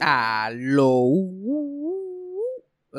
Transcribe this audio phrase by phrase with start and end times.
[0.00, 1.08] Aló.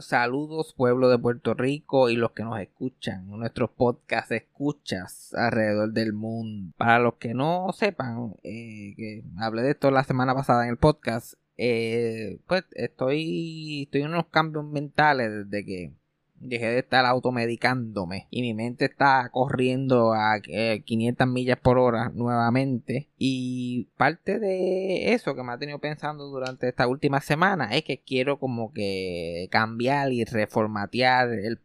[0.01, 6.13] Saludos pueblo de Puerto Rico y los que nos escuchan, nuestros podcast escuchas alrededor del
[6.13, 6.73] mundo.
[6.77, 10.77] Para los que no sepan, eh, que hablé de esto la semana pasada en el
[10.77, 15.93] podcast, eh, pues estoy, estoy en unos cambios mentales desde que
[16.39, 22.09] dejé de estar automedicándome y mi mente está corriendo a 500 eh, millas por hora
[22.13, 23.09] nuevamente.
[23.17, 28.01] Y parte de eso que me ha tenido pensando durante esta última semana es que
[28.01, 31.57] quiero como que cambiar y reformatear el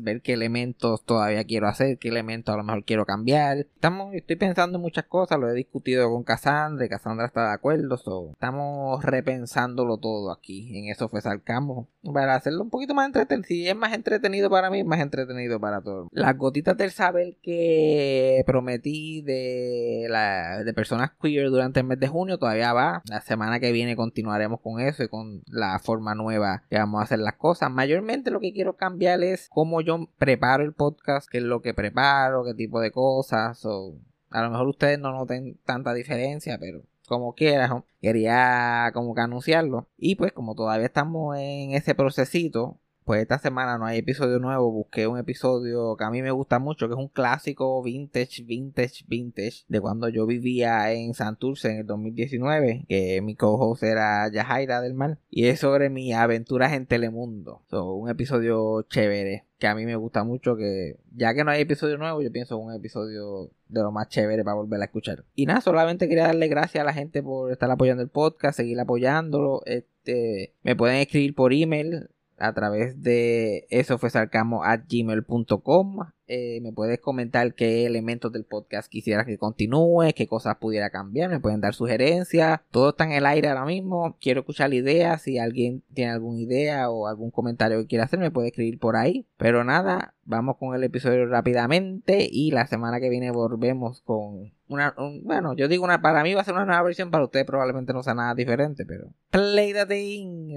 [0.00, 3.58] ver qué elementos todavía quiero hacer, qué elementos a lo mejor quiero cambiar.
[3.58, 7.96] Estamos, estoy pensando en muchas cosas, lo he discutido con Cassandra Cassandra está de acuerdo,
[8.32, 13.68] estamos repensándolo todo aquí, en eso fue Salcamo, para hacerlo un poquito más entretenido, si
[13.68, 16.08] es más entretenido para mí, más entretenido para todos.
[16.12, 22.08] Las gotitas del saber que prometí de la de personas queer durante el mes de
[22.08, 23.02] junio todavía va.
[23.08, 27.04] La semana que viene continuaremos con eso y con la forma nueva que vamos a
[27.04, 27.70] hacer las cosas.
[27.70, 31.72] Mayormente lo que quiero cambiar es cómo yo preparo el podcast, qué es lo que
[31.72, 33.64] preparo, qué tipo de cosas.
[33.64, 33.94] O
[34.28, 37.70] a lo mejor ustedes no noten tanta diferencia, pero como quieras,
[38.02, 39.88] quería como que anunciarlo.
[39.96, 44.72] Y pues como todavía estamos en ese procesito, pues esta semana no hay episodio nuevo,
[44.72, 49.04] busqué un episodio que a mí me gusta mucho, que es un clásico vintage, vintage,
[49.06, 54.80] vintage, de cuando yo vivía en Santurce en el 2019, que mi co-host era Yajaira
[54.80, 57.62] del Mar, y es sobre mis aventuras en Telemundo.
[57.70, 61.60] So, un episodio chévere, que a mí me gusta mucho, que ya que no hay
[61.60, 65.24] episodio nuevo, yo pienso un episodio de lo más chévere para volver a escuchar.
[65.36, 68.80] Y nada, solamente quería darle gracias a la gente por estar apoyando el podcast, seguir
[68.80, 69.62] apoyándolo.
[69.64, 76.72] Este, me pueden escribir por email a través de eso fue at gmail.com eh, me
[76.72, 81.60] puedes comentar qué elementos del podcast quisieras que continúe, qué cosas pudiera cambiar, me pueden
[81.60, 86.10] dar sugerencias, todo está en el aire ahora mismo, quiero escuchar ideas, si alguien tiene
[86.10, 90.14] alguna idea o algún comentario que quiera hacer me puede escribir por ahí, pero nada,
[90.24, 95.68] vamos con el episodio rápidamente y la semana que viene volvemos con una, bueno, yo
[95.68, 98.14] digo una, para mí va a ser una nueva versión, para ustedes probablemente no sea
[98.14, 100.56] nada diferente, pero play the thing.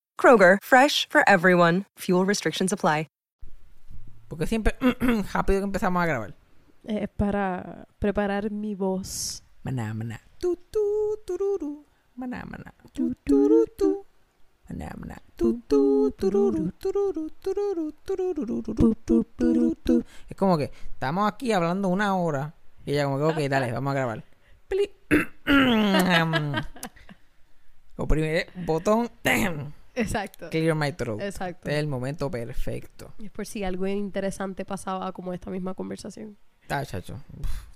[0.21, 1.85] Kroger, fresh for everyone.
[1.97, 3.07] Fuel restrictions apply.
[4.31, 4.75] Porque siempre,
[5.33, 6.33] rápido que empezamos a grabar.
[6.85, 9.43] Es para preparar mi voz.
[9.63, 10.21] Maná, maná.
[10.39, 11.85] Tu, tu, tururu.
[12.15, 12.73] Maná, maná.
[12.93, 14.05] Tu, tu, tu.
[14.69, 15.17] Maná, maná.
[15.35, 20.03] Tu, tu, tururu, tururu, tururu, tururu, tu.
[20.29, 22.55] Es como que estamos aquí hablando una hora
[22.85, 24.23] y ella como que, ok, dale, vamos a grabar.
[27.97, 29.09] Oprimir botón.
[29.95, 30.49] Exacto.
[30.49, 31.21] Clear my throat.
[31.21, 31.67] Exacto.
[31.67, 33.13] Este es el momento perfecto.
[33.21, 36.37] Es por si algo interesante pasaba como esta misma conversación.
[36.69, 37.19] Ah, chacho.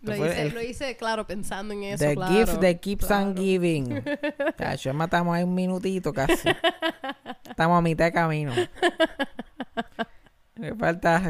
[0.01, 2.05] Lo hice, lo hice, claro, pensando en eso.
[2.05, 3.29] The claro, gift that keeps claro.
[3.29, 4.03] on giving.
[4.57, 6.49] chacho, matamos ahí un minutito casi.
[7.49, 8.53] Estamos a mitad de camino.
[10.55, 11.21] Me falta.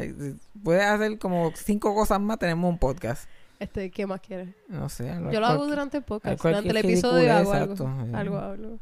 [0.64, 3.28] Puedes hacer como cinco cosas más, tenemos un podcast.
[3.60, 4.50] Este, ¿qué más quieres?
[4.68, 5.08] No sé.
[5.32, 6.42] Yo lo hago durante el podcast.
[6.44, 7.88] Durante el episodio hago algo.
[8.14, 8.80] Algo, algo.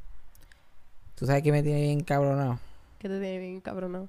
[1.15, 2.59] ¿Tú sabes que me tiene bien cabronado?
[2.99, 4.07] ¿Qué te tiene bien cabronado?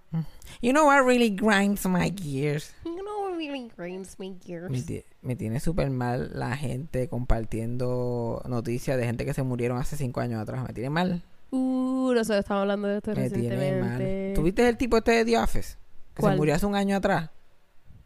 [0.62, 2.72] You know what really grinds my gears?
[2.84, 4.70] You know what really grinds my gears?
[4.70, 9.96] Me, me tiene súper mal la gente compartiendo noticias de gente que se murieron hace
[9.96, 10.64] cinco años atrás.
[10.66, 11.22] Me tiene mal.
[11.50, 13.66] Uh, nosotros estamos hablando de esto me recientemente.
[13.66, 14.34] Tiene mal.
[14.34, 15.76] ¿Tuviste el tipo este de The Office?
[16.14, 16.34] Que ¿Cuál?
[16.34, 17.30] se murió hace un año atrás.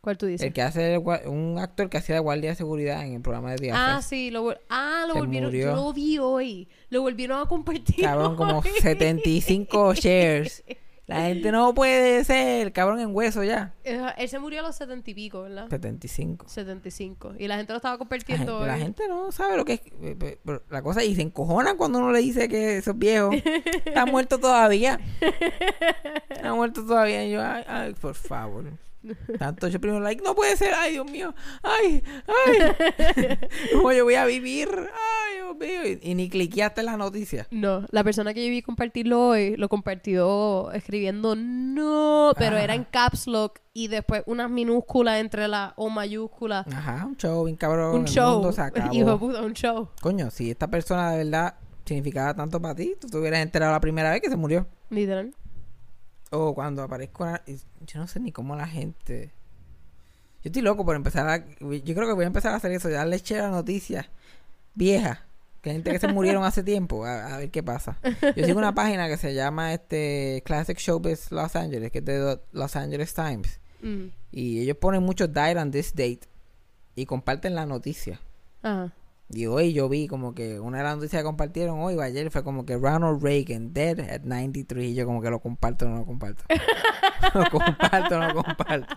[0.01, 0.47] ¿Cuál tú dices?
[0.47, 3.51] El que hace el, un actor que hacía de guardia de seguridad en el programa
[3.51, 3.73] de Office.
[3.75, 5.49] Ah, sí, lo, ah, lo Se volvieron.
[5.51, 5.67] murió.
[5.71, 6.69] Yo lo vi hoy.
[6.91, 8.05] Lo volvieron a compartir.
[8.05, 8.69] Cabrón, como hoy.
[8.81, 10.65] 75 shares.
[11.07, 13.75] La gente no puede ser, cabrón, en hueso ya.
[13.83, 15.67] Él se murió a los setenta y pico, ¿verdad?
[15.71, 16.47] 75.
[16.47, 17.33] 75.
[17.39, 18.81] Y la gente lo estaba La compartiendo gente, la hoy.
[18.81, 19.81] gente no sabe lo que es.
[20.03, 23.35] eh, La cosa y se encojonan cuando uno le dice que esos viejos
[23.87, 25.01] están muertos todavía.
[26.29, 27.25] Están muertos todavía.
[27.25, 28.65] Y yo, ay, ay, por favor.
[29.39, 33.39] Tanto yo primero, like, no puede ser, ay, Dios mío, ay, ay,
[33.73, 34.69] ¿cómo yo voy a vivir?
[34.71, 37.47] Ay, Dios mío, y, y ni cliqueaste en la noticia.
[37.51, 42.63] No, la persona que yo vi compartirlo hoy lo compartió escribiendo no, pero Ah.
[42.63, 46.65] era en caps lock y después unas minúsculas entre la O mayúscula.
[46.73, 47.95] Ajá, un show bien cabrón.
[47.95, 48.33] un el show.
[48.35, 48.93] mundo se acabó.
[48.93, 49.89] Hijo puta, un show.
[50.01, 51.55] Coño, si esta persona de verdad
[51.85, 54.67] significaba tanto para ti, tú te hubieras enterado la primera vez que se murió.
[54.91, 55.33] Literal.
[56.31, 57.27] O cuando aparezco...
[57.87, 59.33] Yo no sé ni cómo la gente...
[60.43, 61.39] Yo estoy loco por empezar a...
[61.39, 62.89] Yo creo que voy a empezar a hacer eso.
[62.89, 64.07] Darle share a noticias
[64.75, 65.21] viejas.
[65.63, 67.05] Que gente que se murieron hace tiempo.
[67.05, 67.99] A, a ver qué pasa.
[68.37, 71.91] Yo sigo una página que se llama este Classic Showbiz Los Angeles.
[71.91, 73.61] Que es de Los Angeles Times.
[73.83, 74.07] Mm.
[74.31, 76.21] Y ellos ponen mucho died on this date.
[76.95, 78.21] Y comparten la noticia.
[78.63, 78.93] Ajá.
[79.31, 82.31] Y hoy yo vi como que una de las noticias que compartieron hoy o ayer
[82.31, 85.89] fue como que Ronald Reagan dead at 93 y yo como que lo comparto o
[85.89, 86.45] no lo comparto.
[87.35, 88.97] lo comparto o no lo comparto.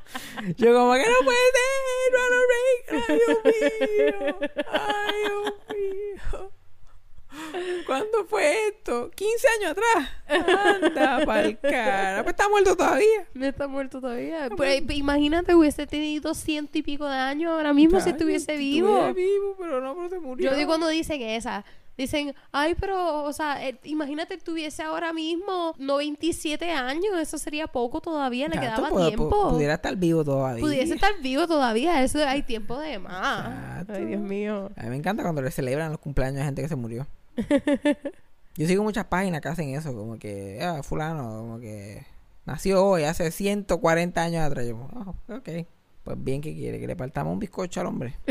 [0.56, 3.04] Yo como que no puede ser Ronald Reagan.
[3.10, 4.50] Ay, Dios mío.
[4.72, 6.52] Ay, Dios mío.
[7.86, 9.10] ¿Cuándo fue esto?
[9.12, 10.10] 15 años atrás.
[10.82, 12.24] Anda pa'l cara.
[12.24, 13.28] Pues está muerto todavía.
[13.34, 14.50] No está muerto todavía.
[14.56, 18.88] Pues, imagínate, hubiese tenido ciento y pico de años ahora mismo si estuviese si vivo.
[19.08, 20.52] estuviera vivo, pero no, pero se murió.
[20.52, 21.64] Yo digo cuando dicen esa,
[21.98, 28.02] dicen, ay, pero, o sea, eh, imagínate tuviese ahora mismo 97 años, eso sería poco
[28.02, 29.50] todavía, le Exacto, quedaba pu- pu- tiempo.
[29.52, 30.62] Pudiera estar vivo todavía.
[30.64, 33.46] Pudiese estar vivo todavía, eso hay tiempo de más.
[33.82, 33.94] Exacto.
[33.96, 34.70] Ay, Dios mío.
[34.76, 37.06] A mí me encanta cuando le celebran los cumpleaños a gente que se murió.
[38.58, 42.06] Yo sigo muchas páginas que hacen eso, como que, ah, fulano, como que
[42.46, 44.68] nació hoy, hace 140 años atrás.
[44.68, 45.50] Yo, oh, ok,
[46.04, 48.16] pues bien que quiere, que le partamos un bizcocho al hombre.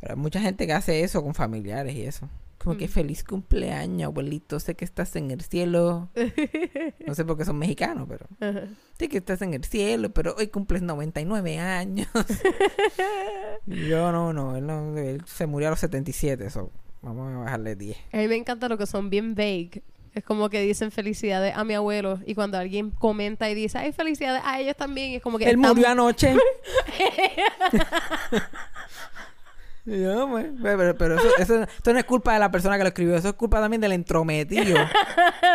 [0.00, 2.28] Pero hay mucha gente que hace eso con familiares y eso.
[2.64, 6.10] Como que feliz cumpleaños, abuelito, sé que estás en el cielo.
[7.06, 8.26] No sé por qué son mexicanos, pero...
[8.40, 8.66] Ajá.
[8.98, 12.08] Sé que estás en el cielo, pero hoy cumples 99 años.
[13.66, 16.70] Yo no, no él, no, él se murió a los 77, eso.
[17.02, 17.96] Vamos a bajarle 10.
[18.12, 19.82] A mí me encanta lo que son bien vague.
[20.14, 23.92] Es como que dicen felicidades a mi abuelo y cuando alguien comenta y dice, ay,
[23.92, 25.44] felicidades a ellos también, es como que...
[25.44, 26.34] Él están- murió anoche.
[29.86, 32.88] Yo, pues, pero, pero eso, eso, esto no es culpa de la persona que lo
[32.88, 34.78] escribió, eso es culpa también del entrometido.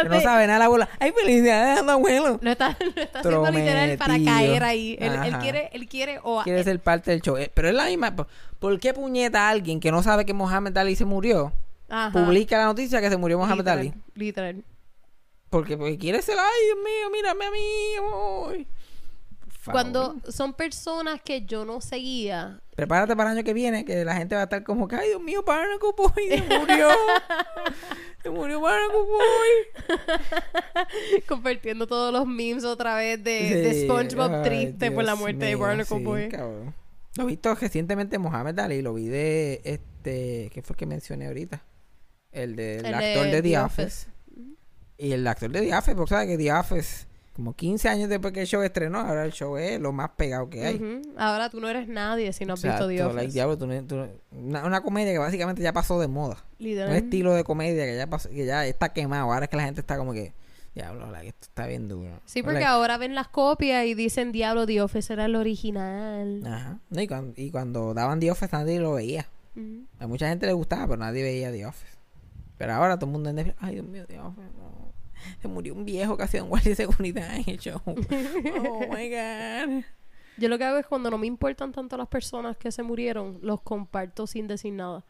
[0.03, 0.87] que no sabe nada la abuela.
[0.99, 2.37] ¡Ay, felicidades abuelo!
[2.39, 4.95] Lo está, lo está haciendo literal para caer ahí.
[4.99, 7.37] Él, quiere, él quiere o Quiere ser parte del show.
[7.37, 8.15] Eh, Pero es la misma.
[8.15, 8.27] ¿Por-
[8.59, 11.51] ¿Por qué puñeta alguien que no sabe que Mohamed Ali se murió
[11.89, 12.11] Ajá.
[12.11, 13.93] publica la noticia que se murió Mohamed literal, Ali?
[14.13, 14.63] Literal.
[15.49, 18.57] Porque, porque quiere ser, ay, Dios mío, mírame a mí.
[18.59, 18.67] uy".
[19.71, 24.15] Cuando son personas que yo no seguía, Prepárate para el año que viene, que la
[24.15, 26.87] gente va a estar como que, ay, Dios mío, Barnacle Boy se murió.
[28.23, 29.57] se murió Barnacle Boy.
[31.27, 35.55] compartiendo todos los memes otra vez de, de SpongeBob ay, triste por la muerte de
[35.57, 36.29] mío, Barnacle sí, Boy.
[36.29, 36.73] cabrón.
[37.17, 41.27] Lo he visto recientemente Mohamed Ali, lo vi de este, ¿qué fue el que mencioné
[41.27, 41.61] ahorita?
[42.31, 44.07] El del El actor de de, The The Office.
[44.97, 47.07] Y el actor de The Office, porque sabes que The Office,
[47.39, 50.49] como 15 años después que el show estrenó, ahora el show es lo más pegado
[50.49, 51.01] que hay.
[51.17, 53.95] Ahora tú no eres nadie si no has visto Exacto, like, diablo, tú no- tú
[53.95, 56.43] no- una, una comedia que básicamente ya pasó de moda.
[56.57, 56.89] Literal.
[56.89, 59.31] Un estilo de comedia que ya pasó, que ya está quemado.
[59.31, 60.33] Ahora es que la gente está como que,
[60.75, 62.19] diablo, like, esto está bien duro.
[62.25, 66.43] Sí, porque ahora ven las copias y dicen, diablo, The Office era el original.
[66.45, 66.79] Ajá.
[66.89, 69.27] No, y, cuando, y cuando daban The Office nadie lo veía.
[69.99, 71.97] A mucha gente le gustaba, pero nadie veía The Office.
[72.57, 74.68] Pero ahora todo el mundo en ay Dios mío, The Office, no.
[75.41, 77.81] Se murió un viejo que hacía un guardia de seguridad en el show.
[77.85, 79.83] oh my god.
[80.37, 83.39] Yo lo que hago es cuando no me importan tanto las personas que se murieron,
[83.41, 85.03] los comparto sin decir nada.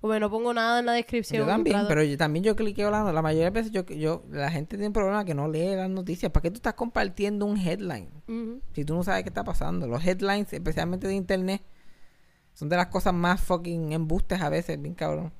[0.00, 1.42] Porque no pongo nada en la descripción.
[1.42, 4.50] Yo también, pero yo también yo cliqueo la, la mayoría de veces yo, yo la
[4.50, 6.30] gente tiene un problema que no lee las noticias.
[6.30, 8.10] ¿Para qué tú estás compartiendo un headline?
[8.72, 9.86] Si tú no sabes qué está pasando.
[9.86, 11.62] Los headlines, especialmente de internet,
[12.52, 15.32] son de las cosas más fucking embustes a veces, bien cabrón.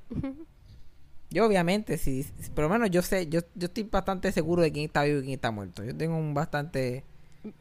[1.29, 4.71] Yo obviamente, si, si- por lo menos yo sé, yo, yo estoy bastante seguro de
[4.71, 5.83] quién está vivo y quién está muerto.
[5.83, 7.03] Yo tengo un bastante...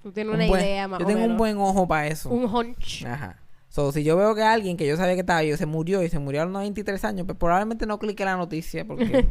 [0.03, 2.31] Tú tienes un una buen- idea más Yo o tengo un buen ojo para eso.
[2.31, 3.05] Un hunch.
[3.05, 3.41] Ajá.
[3.69, 6.09] So, si yo veo que alguien que yo sabía que estaba vivo se murió y
[6.09, 9.27] se murió a los 93 años, pues probablemente no clique la noticia porque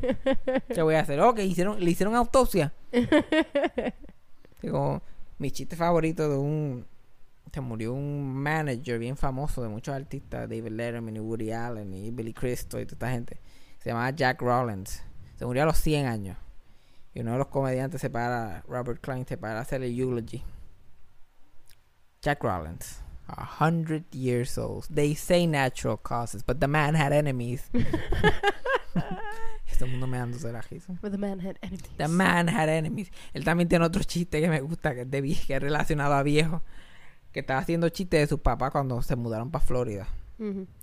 [0.74, 1.20] ¿qué voy a hacer?
[1.22, 2.72] Ok, hicieron, le hicieron autopsia.
[4.62, 5.02] Digo,
[5.40, 6.86] mi chiste favorito de un
[7.52, 12.12] se murió un manager bien famoso de muchos artistas, David Letterman y Woody Allen y
[12.12, 13.38] Billy Crystal y toda esta gente.
[13.86, 15.04] Se llamaba Jack Rollins.
[15.38, 16.38] Se murió a los 100 años.
[17.14, 20.44] Y uno de los comediantes se para, Robert Klein, se para a hacer el eulogy.
[22.20, 23.04] Jack Rollins.
[23.28, 24.88] A hundred years old.
[24.92, 27.70] They say natural causes, but the man had enemies.
[29.68, 30.98] Este mundo me dándose la risa.
[31.00, 31.98] But the man had enemies.
[31.98, 33.12] The man had enemies.
[33.34, 36.24] Él también tiene otro chiste que me gusta, que es, de que es relacionado a
[36.24, 36.64] viejo.
[37.32, 40.08] Que estaba haciendo chistes de sus papás cuando se mudaron para Florida.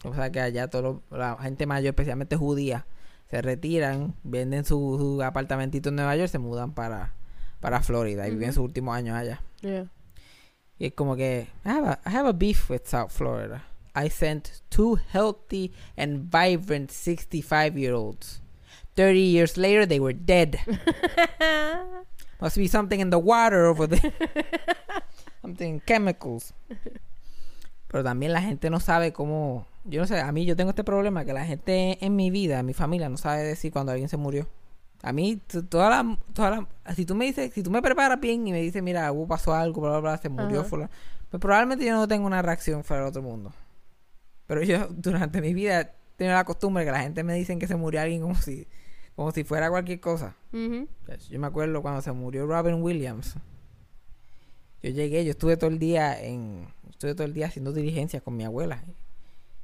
[0.05, 2.87] O sea que allá todo lo- la gente mayor, especialmente judía,
[3.31, 7.13] se retiran, venden su, su apartamentito en Nueva York, se mudan para,
[7.61, 9.41] para Florida y viven sus últimos años allá.
[9.61, 9.87] Yeah.
[10.79, 13.65] Y es como que, I have, a, I have a beef with South Florida.
[13.95, 18.41] I sent two healthy and vibrant 65 year olds
[18.97, 20.59] 30 years later, they were dead.
[22.41, 24.13] Must be something in the water over there.
[25.43, 26.53] something chemicals.
[27.93, 29.67] Pero también la gente no sabe cómo.
[29.85, 32.59] Yo no sé, a mí yo tengo este problema que la gente en mi vida,
[32.59, 34.49] en mi familia, no sabe decir cuando alguien se murió.
[35.03, 38.47] A mí, toda la, toda la- si tú me dices, si tú me preparas bien
[38.47, 40.69] y me dices, mira, hubo pasó algo, bla, bla, bla, se murió, Ajá.
[40.69, 40.91] fulano",
[41.31, 43.53] pues probablemente yo no tengo una reacción fuera del otro mundo.
[44.47, 47.67] Pero yo, durante mi vida, he tenido la costumbre que la gente me dicen que
[47.67, 48.67] se murió alguien como si,
[49.17, 50.35] como si fuera cualquier cosa.
[50.53, 50.89] Ujú.
[51.29, 53.35] Yo me acuerdo cuando se murió Robin Williams.
[54.83, 58.37] Yo llegué, yo estuve todo el día en, estuve todo el día haciendo diligencias con
[58.37, 58.83] mi abuela.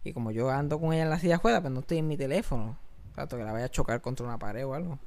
[0.05, 2.09] Y como yo ando con ella en la silla de ruedas, pues no estoy en
[2.09, 2.79] mi teléfono.
[3.15, 4.99] Tanto que la vaya a chocar contra una pared o algo.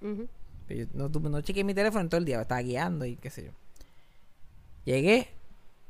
[0.67, 3.29] Pero yo no, no chequeé mi teléfono en todo el día, estaba guiando y qué
[3.29, 3.51] sé yo.
[4.85, 5.27] Llegué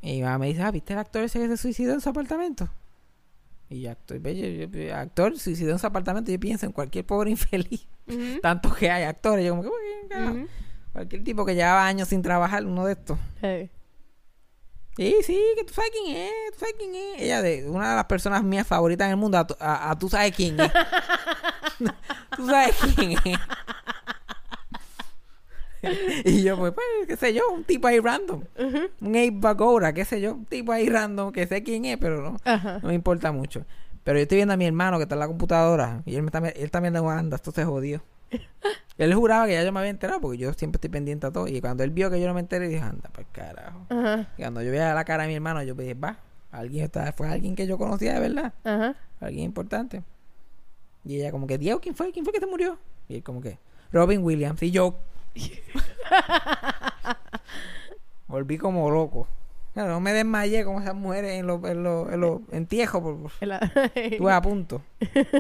[0.02, 2.10] y mi mamá me dice, ah, ¿viste el actor ese que se suicidó en su
[2.10, 2.70] apartamento?
[3.70, 7.30] Y yo, actor, yo- yo- actor suicidó en su apartamento, yo pienso en cualquier pobre
[7.32, 7.88] infeliz.
[8.08, 8.40] Ujú.
[8.42, 10.34] Tanto que hay actores, yo como que, "Uy, carajo".
[10.34, 10.48] Ujú.
[10.94, 13.18] Cualquier tipo que llevaba años sin trabajar, uno de estos.
[13.42, 13.70] Hey.
[14.98, 17.22] Sí, sí, que tú sabes quién es, tú sabes quién es.
[17.22, 19.98] Ella de una de las personas mías favoritas en el mundo, a, tu- a- a
[19.98, 20.72] tú sabes quién es.
[22.36, 23.40] tú sabes quién es.
[26.26, 28.44] y yo, pues, pues, qué sé yo, un tipo ahí random.
[29.00, 32.22] Un Abe Bagora, qué sé yo, un tipo ahí random que sé quién es, pero
[32.22, 32.38] no,
[32.82, 33.66] no me importa mucho.
[34.04, 36.28] Pero yo estoy viendo a mi hermano que está en la computadora y él, me
[36.28, 38.04] está, él también de anda, esto se jodió.
[39.04, 41.48] él juraba que ya yo me había enterado porque yo siempre estoy pendiente a todo.
[41.48, 43.86] Y cuando él vio que yo no me enteré, dije, anda, pues carajo.
[43.90, 44.28] Ajá.
[44.38, 46.18] Y cuando yo veía la cara de mi hermano, yo dije, va,
[46.52, 48.96] alguien está, fue alguien que yo conocía de verdad, Ajá.
[49.20, 50.04] alguien importante.
[51.04, 52.12] Y ella como que, Diego, ¿quién fue?
[52.12, 52.78] ¿Quién fue que se murió?
[53.10, 53.58] Y él como que,
[53.92, 54.62] Robin Williams.
[54.62, 54.96] Y yo
[58.28, 59.28] volví como loco.
[59.74, 63.02] Claro, no me desmayé como esas mujeres en los, en los, en los entierros.
[63.02, 63.52] por- por- El-
[63.96, 64.82] Estuve a punto.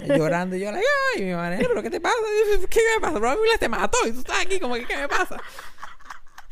[0.07, 0.55] llorando.
[0.55, 2.15] Y yo, ay, mi manera, ¿pero qué te pasa?
[2.69, 3.17] ¿Qué me pasa?
[3.19, 5.37] Williams te mató y tú estás aquí como que, ¿qué me pasa?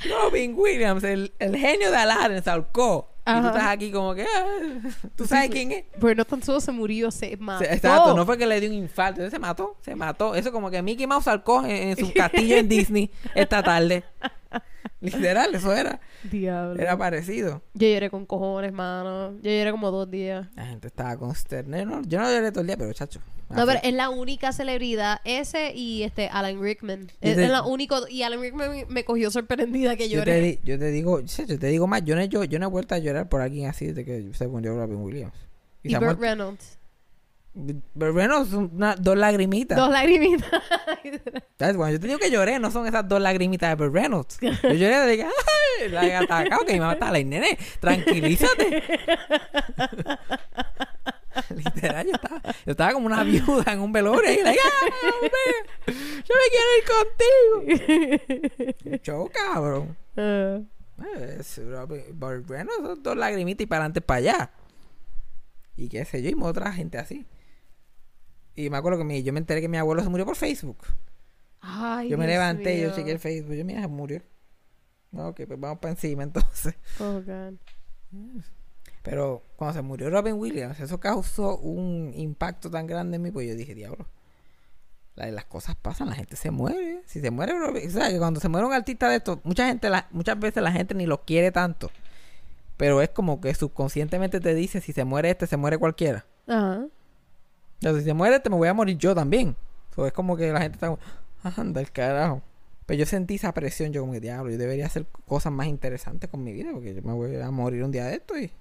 [0.09, 3.13] Robin Williams, el, el genio de Aladdin, se ahorcó.
[3.27, 5.83] Y tú estás aquí como que, ah, ¿tú sabes quién es?
[5.99, 7.63] Pues no tan solo se murió, se mató.
[7.63, 10.33] Exacto, no fue que le dio un infarto, se mató, se mató.
[10.33, 14.03] Eso como que Mickey Mouse ahorcó en, en su castillo en Disney esta tarde.
[15.01, 16.01] Literal, eso era.
[16.29, 16.81] Diablo.
[16.81, 17.61] Era parecido.
[17.73, 19.31] Yo lloré con cojones, mano.
[19.41, 20.47] Yo lloré como dos días.
[20.55, 21.85] La gente estaba consternada.
[21.85, 23.21] No, yo no lloré todo el día, pero chacho.
[23.49, 25.21] No, pero es la única celebridad.
[25.23, 27.07] Ese y este Alan Rickman.
[27.21, 28.07] Es, te- es la único.
[28.09, 30.59] Y Alan Rickman me, me cogió sorprendida que yo, te, lloré.
[30.63, 32.93] yo te digo, yo te digo más, yo no, he- yo, yo no he vuelto
[32.93, 35.33] a llorar por alguien así de que se murió Robin Williams.
[35.81, 36.21] Y ha Burt muerto-
[37.67, 37.85] Reynolds.
[37.93, 39.77] Burt Reynolds, una- dos lagrimitas.
[39.77, 40.49] Dos lagrimitas.
[41.59, 41.75] ¿Sabes?
[41.75, 44.37] Cuando yo te digo que lloré, no son esas dos lagrimitas de Burt Reynolds.
[44.41, 45.89] Yo lloré de que, ¡ay!
[45.89, 48.83] La atacado, que mi mamá está like, nene, tranquilízate.
[51.55, 55.29] Literal, yo estaba, yo estaba como una viuda en un velorio y like, ¡ah, hombre!
[55.87, 57.77] Yo me quiero ir
[58.83, 59.03] contigo.
[59.03, 59.97] Show, cabrón.
[60.17, 60.59] Ah.
[61.39, 64.51] Es, Reynolds, son dos lagrimitas y para adelante para allá.
[65.77, 67.25] Y qué sé yo, y otra gente así.
[68.59, 70.77] Y me acuerdo que mi- yo me enteré que mi abuelo se murió por Facebook.
[71.61, 72.95] Ay, Yo me Dios levanté y yo mío.
[72.95, 73.53] chequeé el Facebook.
[73.55, 74.21] Yo, mira, se murió.
[75.11, 76.75] No, ok, pues vamos para encima entonces.
[76.99, 77.53] Oh, God.
[79.03, 83.47] Pero cuando se murió Robin Williams, eso causó un impacto tan grande en mí, pues
[83.47, 84.05] yo dije, diablo.
[85.15, 87.01] la- Las cosas pasan, la gente se muere.
[87.05, 89.67] Si se muere Robin, o sea, que cuando se muere un artista de estos, mucha
[89.67, 91.91] gente, la- muchas veces la gente ni lo quiere tanto.
[92.77, 96.25] Pero es como que subconscientemente te dice, si se muere este, se muere cualquiera.
[96.47, 96.85] Ajá.
[97.81, 99.55] Sea, si se muere este, me voy a morir yo también.
[99.95, 100.99] So, es como que la gente está como,
[101.43, 102.41] anda el carajo.
[102.85, 106.29] Pero yo sentí esa presión, yo como que diablo, yo debería hacer cosas más interesantes
[106.29, 108.51] con mi vida, porque yo me voy a morir un día de esto y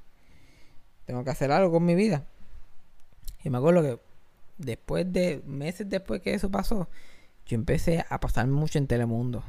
[1.07, 2.27] tengo que hacer algo con mi vida.
[3.43, 3.99] Y me acuerdo que
[4.59, 6.89] después de, meses después que eso pasó,
[7.47, 9.43] yo empecé a pasarme mucho en Telemundo.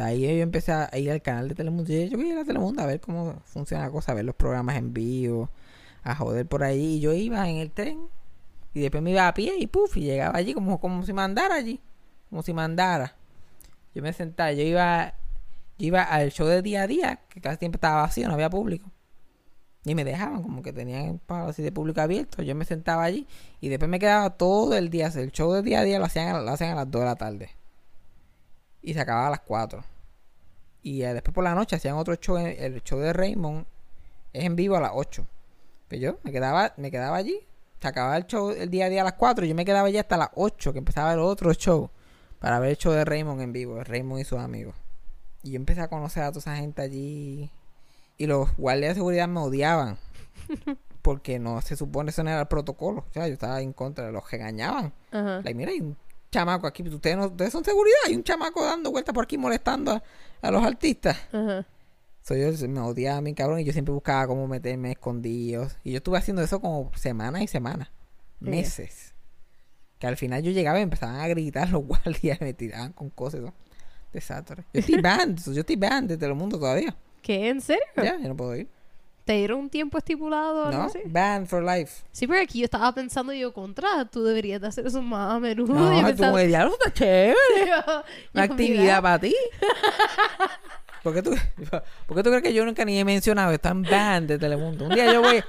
[0.00, 1.92] Ahí yo empecé a ir al canal de Telemundo.
[1.92, 4.34] Yo, yo quería ir a Telemundo a ver cómo funciona la cosa, a ver los
[4.34, 5.50] programas en vivo,
[6.08, 6.96] a joder por ahí.
[6.96, 8.08] Y yo iba en el tren
[8.74, 11.56] y después me iba a pie y puf, y llegaba allí como, como si mandara
[11.56, 11.80] allí.
[12.30, 13.16] Como si mandara.
[13.94, 15.14] Yo me sentaba, yo iba,
[15.78, 18.50] yo iba al show de día a día, que casi siempre estaba vacío, no había
[18.50, 18.90] público.
[19.84, 22.42] Y me dejaban, como que tenían así de público abierto.
[22.42, 23.26] Yo me sentaba allí
[23.60, 25.06] y después me quedaba todo el día.
[25.08, 27.16] El show de día a día lo hacían, lo hacían a las 2 de la
[27.16, 27.50] tarde.
[28.82, 29.82] Y se acababa a las 4.
[30.82, 33.66] Y eh, después por la noche hacían otro show, el show de Raymond
[34.32, 35.26] es en vivo a las 8.
[35.88, 37.40] Pero yo me quedaba, me quedaba allí.
[37.80, 39.44] Se acababa el show el día a día a las 4.
[39.44, 41.90] Y yo me quedaba allí hasta las 8, que empezaba el otro show.
[42.38, 43.76] Para ver el show de Raymond en vivo.
[43.76, 44.74] de Raymond y sus amigos.
[45.42, 47.50] Y yo empecé a conocer a toda esa gente allí.
[48.16, 49.96] Y los guardias de seguridad me odiaban.
[51.02, 53.04] Porque no se supone eso no era el protocolo.
[53.08, 54.10] O sea, yo estaba en contra.
[54.10, 54.92] Los regañaban.
[55.10, 55.40] Ajá.
[55.42, 55.96] Like, mira, hay un
[56.30, 56.82] chamaco aquí.
[56.82, 57.96] Ustedes, no, ustedes son seguridad.
[58.06, 60.02] Hay un chamaco dando vueltas por aquí molestando a,
[60.42, 61.16] a los artistas.
[61.32, 61.64] Ajá.
[62.28, 65.78] So, yo me odiaba a mi cabrón y yo siempre buscaba cómo meterme escondidos.
[65.82, 67.88] Y yo estuve haciendo eso como semanas y semanas.
[68.38, 69.14] Meses.
[69.98, 73.40] Que al final yo llegaba y empezaban a gritar los guardias me tiraban con cosas.
[73.40, 73.54] ¿no?
[74.12, 74.64] Desastre.
[74.74, 75.40] Yo estoy banned.
[75.54, 76.94] yo estoy banned de todo el mundo todavía.
[77.22, 77.48] ¿Qué?
[77.48, 77.82] ¿En serio?
[77.96, 78.68] Ya, yo no puedo ir.
[79.24, 80.84] ¿Te dieron un tiempo estipulado o algo ¿No?
[80.84, 81.00] así?
[81.04, 82.02] Banned for life.
[82.12, 85.38] Sí, pero aquí yo estaba pensando yo contra, tú deberías de hacer eso más a
[85.40, 85.74] menudo.
[85.74, 87.34] No, tú me diablo, está chévere.
[87.66, 89.34] Yo- Una actividad para ti.
[91.02, 91.30] ¿Por qué, tú,
[92.06, 94.86] ¿Por qué tú crees que yo nunca ni he mencionado están banned de Telemundo?
[94.86, 95.42] Un día yo voy,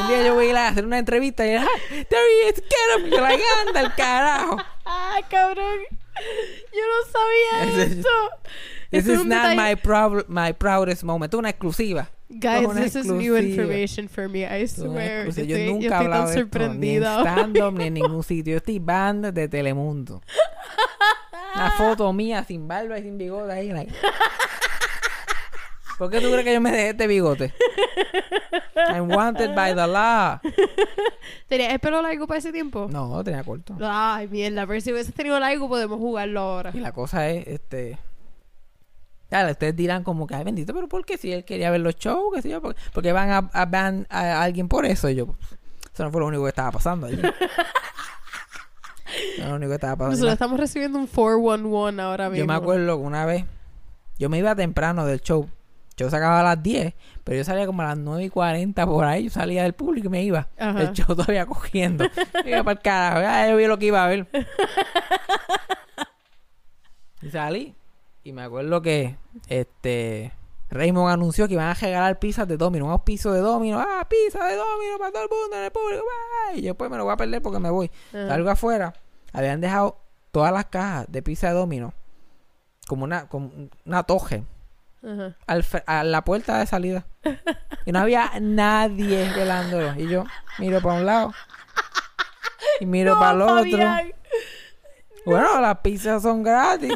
[0.00, 1.66] un día yo voy a ir a hacer una entrevista y ¡Ah!
[1.90, 2.58] He get
[2.98, 3.30] him, que la
[3.66, 4.56] anda el carajo.
[4.84, 5.80] ¡Ah, cabrón!
[6.72, 8.08] Yo no sabía esto.
[8.90, 11.32] This es is not my, proud, my proudest moment.
[11.32, 12.10] Es una exclusiva.
[12.28, 14.40] Guys, una this is new information for me.
[14.40, 15.26] I Es swear.
[15.26, 18.22] Yo Yo estoy, nunca he yo estoy hablado de esto, ni en ni en ningún
[18.22, 18.52] sitio.
[18.52, 20.22] Yo estoy banned de Telemundo.
[21.54, 23.68] Una foto mía sin barba y sin bigote ahí.
[23.72, 23.92] like.
[26.02, 27.54] ¿Por qué tú crees que yo me dejé este bigote?
[28.74, 30.40] I'm wanted by the law.
[31.46, 32.88] ¿Tenías el pelo largo para ese tiempo?
[32.90, 33.76] No, tenía corto.
[33.80, 34.66] Ay, mierda.
[34.66, 36.72] Pero si hubieses tenido largo, podemos jugarlo ahora.
[36.74, 38.00] Y la cosa es, este...
[39.28, 41.16] Claro, ustedes dirán como que, ay, bendito, pero ¿por qué?
[41.16, 44.08] Si él quería ver los shows, qué sé yo, ¿por qué van a, a ban
[44.10, 45.08] a alguien por eso?
[45.08, 45.36] Y yo,
[45.94, 47.22] eso no fue lo único que estaba pasando allí.
[49.38, 50.10] No lo único que estaba pasando.
[50.10, 52.38] Nosotros estamos recibiendo un 411 ahora mismo.
[52.38, 53.44] Yo me acuerdo que una vez,
[54.18, 55.48] yo me iba temprano del show.
[55.96, 58.86] Yo se acababa a las 10, pero yo salía como a las 9 y 40
[58.86, 59.24] por ahí.
[59.24, 60.48] Yo salía del público y me iba.
[60.58, 60.82] Ajá.
[60.82, 62.04] El show todavía cogiendo.
[62.44, 63.20] Iba para el carajo.
[63.20, 64.26] Ya yo vi lo que iba a ver.
[67.20, 67.74] y salí.
[68.24, 69.16] Y me acuerdo que
[69.48, 70.32] este
[70.70, 72.86] Raymond anunció que iban a regalar pizzas de Domino.
[72.86, 73.78] Unos pisos de Domino.
[73.78, 76.04] Ah, pizza de Domino para todo el mundo en el público.
[76.48, 76.60] ¡Ay!
[76.60, 77.90] Y yo pues me lo voy a perder porque me voy.
[78.10, 78.28] Ajá.
[78.28, 78.94] Salgo afuera.
[79.32, 79.98] Habían dejado
[80.30, 81.92] todas las cajas de pizza de Domino.
[82.86, 83.50] Como una, como
[83.84, 84.44] una toje.
[85.46, 87.06] Al a la puerta de salida.
[87.84, 89.94] Y no había nadie velándolo.
[90.00, 90.24] Y yo
[90.58, 91.34] miro para un lado.
[92.80, 93.56] Y miro No, para el otro.
[93.56, 94.12] Fabián.
[95.24, 96.94] Bueno, las pizzas son gratis.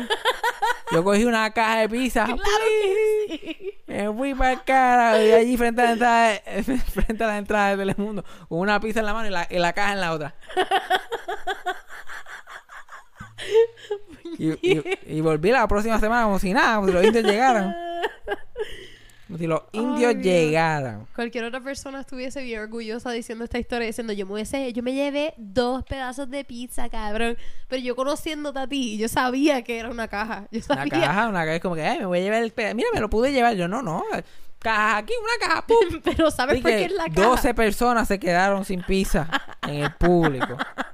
[0.93, 2.25] Yo cogí una caja de pizza.
[2.25, 3.75] Claro que sí.
[3.87, 5.23] Me fui para el cara.
[5.23, 8.25] Y allí frente a la entrada de, frente a la entrada de Telemundo.
[8.49, 10.35] Con una pizza en la mano y la, y la caja en la otra.
[14.39, 17.75] Y, y- y volví la próxima semana como si nada, como si los indios llegaran.
[19.27, 20.23] Como si los indios Dios.
[20.25, 21.05] llegaran.
[21.17, 24.93] Cualquier otra persona estuviese bien orgullosa diciendo esta historia, diciendo yo me hubiese- yo me
[24.95, 27.37] llevé dos pedazos de pizza, cabrón.
[27.67, 30.47] Pero yo conociéndote a ti, yo sabía que era una caja.
[30.53, 31.07] Yo Una sabía.
[31.09, 33.01] caja, una caja es como que, ay, me voy a llevar el peda- Mira, me
[33.01, 33.57] lo pude llevar.
[33.57, 34.05] Yo, no, no.
[34.61, 36.01] Caja aquí, una caja, pum.
[36.05, 37.27] Pero ¿sabes por qué es la caja?
[37.29, 39.27] 12 personas se quedaron sin pizza
[39.67, 40.57] en el público.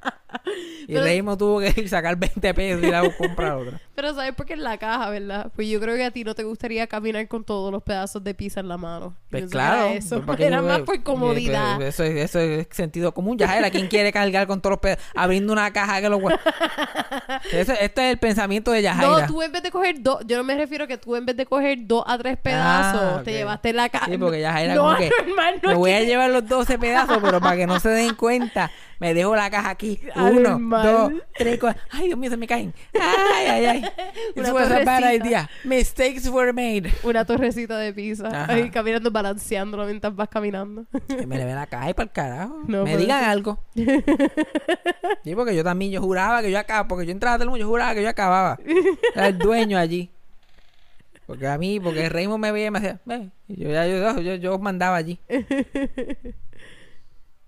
[0.93, 3.81] Y Pero- Raymond tuvo que ir sacar 20 pesos y ir a comprar otra.
[3.95, 5.51] Pero ¿sabes por qué es la caja, verdad?
[5.55, 8.35] Pues yo creo que a ti no te gustaría caminar con todos los pedazos de
[8.35, 9.17] pizza en la mano.
[9.31, 9.89] Pues que era claro.
[9.91, 10.17] Eso.
[10.17, 11.77] pues, ¿para qué Era más por comodidad.
[11.77, 13.39] pues, Eso, es- eso es sentido común.
[13.39, 16.19] Ya era quien quiere cargar con todos los pedazos, abriendo una caja que lo
[17.53, 19.21] Eso- Este es el pensamiento de Yajaira.
[19.23, 21.27] No, tú en vez de coger dos, yo no me refiero a que tú en
[21.27, 24.07] vez de coger dos a tres pedazos, Ah, te llevaste la caja.
[24.07, 27.19] Sí, porque Yajaira no, como que normal, no me voy a llevar los 12 pedazos,
[27.23, 28.71] pero para que no se den cuenta,
[29.03, 29.99] me dejo la caja aquí.
[30.15, 31.83] Uno, dos, tres, cuatro.
[31.91, 32.73] Ay, Dios mío, se me caen.
[32.95, 33.79] Ay, ay, ay.
[34.37, 35.51] Una This was a bad idea.
[35.65, 36.93] Mistakes were made.
[37.03, 38.29] Una torrecita de pizza.
[38.29, 38.53] Ajá.
[38.53, 40.87] Ahí caminando, balanceándolo mientras vas caminando.
[41.09, 42.62] Que me le ven la caja y para el carajo.
[42.69, 43.59] No me digan algo.
[43.75, 47.69] Sí, porque yo también, yo juraba que yo acababa, porque yo entraba a Telemundo, yo
[47.69, 48.59] juraba que yo acababa.
[49.15, 50.11] Era el dueño allí.
[51.27, 54.21] Porque a mí, porque Raymond me veía y me decía, ve, y yo, ya, yo,
[54.21, 55.19] yo, yo mandaba allí.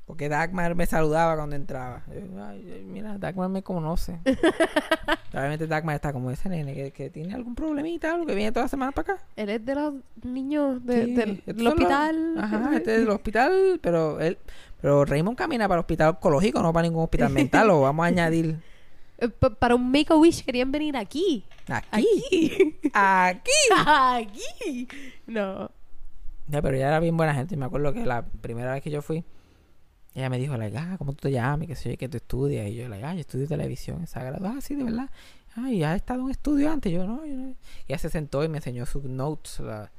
[0.07, 2.03] Porque Dagmar me saludaba cuando entraba.
[2.09, 4.19] Yo, ay, ay, mira, Dagmar me conoce.
[5.31, 8.69] Probablemente Dagmar está como ese nene que, que tiene algún problemita, que viene toda la
[8.69, 9.25] semana para acá.
[9.37, 12.35] Él es de los niños de- Sí, del, los- hospital.
[12.38, 14.37] Ajá, este es del hospital, pero él,
[14.81, 18.09] pero Raymond camina para el hospital oncológico, no para ningún hospital mental, o vamos a
[18.09, 18.57] añadir
[19.19, 21.45] Eh, pa- para un Make a Wish querían venir aquí.
[21.69, 21.88] aquí.
[21.93, 22.81] Aquí.
[22.93, 23.51] Aquí.
[23.77, 24.88] aquí.
[25.29, 25.71] No.
[26.49, 27.55] Ya, pero ella era bien buena gente.
[27.55, 29.25] y Me acuerdo que la primera vez que yo fui,
[30.14, 31.64] ella me dijo, like, ah, ¿cómo tú te llamas?
[31.64, 32.68] Y que sé yo, que tú estudias.
[32.68, 34.46] Y yo, like, ah, yo estudio televisión en Sagrado.
[34.46, 35.11] Ah, sí, de verdad.
[35.57, 36.92] Ay, ¿has estado en un estudio antes?
[36.92, 37.48] Yo, no, yo no.
[37.50, 37.57] Y
[37.88, 39.90] ella se sentó y me enseñó sus notes, la-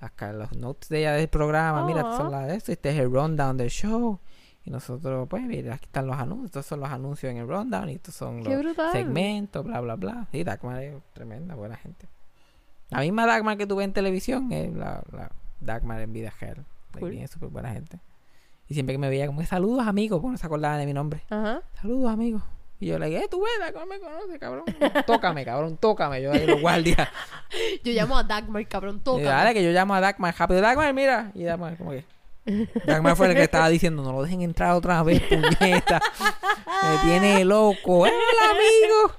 [0.00, 1.84] acá, los notes de ella del programa.
[1.86, 2.72] Mira, son las de esto.
[2.72, 4.18] Este es el rundown del show.
[4.64, 6.46] Y nosotros, pues, mira, aquí están los anuncios.
[6.46, 7.88] Estos son los anuncios en el rundown.
[7.88, 8.92] Y estos son Qué los brutal.
[8.92, 10.26] segmentos, bla, bla, bla.
[10.32, 12.08] Sí, Dagmar es tremenda, buena gente.
[12.90, 15.30] La misma Dagmar que tuve en televisión es la, la
[15.60, 16.64] Dagmar en vida real.
[16.98, 17.10] Cool.
[17.10, 17.98] Bien, súper buena gente.
[18.72, 21.22] Y siempre que me veía como, saludos amigos, porque no se acordaba de mi nombre.
[21.28, 21.60] Ajá.
[21.78, 22.42] Saludos amigos.
[22.80, 24.64] Y yo le dije, eh, tú ves, ¿cómo me conoces, cabrón?
[25.06, 26.22] tócame, cabrón, tócame.
[26.22, 27.06] Yo ahí los guardias.
[27.84, 29.22] Yo llamo a Dagmar, cabrón, Y toca.
[29.24, 30.62] dale, que yo llamo a Dagmar rápido.
[30.62, 31.30] Dagmar, mira.
[31.34, 32.06] Y Dagmar, como que.
[32.86, 36.00] Dagmar fue el que estaba diciendo, no lo dejen entrar otra vez, puñeta.
[36.82, 37.98] Me tiene loco.
[37.98, 38.10] ¡Hola,
[38.50, 39.14] amigo!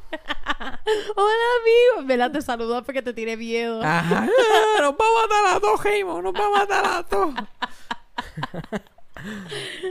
[1.15, 2.07] Hola, amigo.
[2.07, 2.31] ¿Verdad?
[2.31, 3.83] Te saludo porque te tiene miedo.
[3.83, 4.27] Ajá.
[4.27, 6.23] Ah, Nos va a matar a dos, Jaimo.
[6.23, 7.33] Nos va a matar a dos.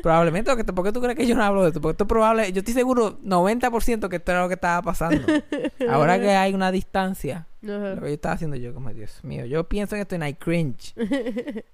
[0.03, 1.81] Probablemente, porque ¿por qué tú crees que yo no hablo de esto?
[1.81, 5.27] Porque esto es probable, yo estoy seguro 90% que esto era lo que estaba pasando.
[5.89, 9.65] Ahora que hay una distancia, lo que yo estaba haciendo yo, como Dios mío, yo
[9.69, 10.95] pienso en esto y I cringe.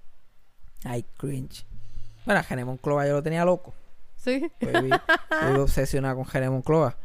[0.84, 1.64] I cringe.
[2.24, 3.74] Bueno, Genemon Clova yo lo tenía loco.
[4.16, 4.50] ¿Sí?
[4.60, 4.90] Yo viví
[5.58, 6.96] obsesionado con Genemon Clova.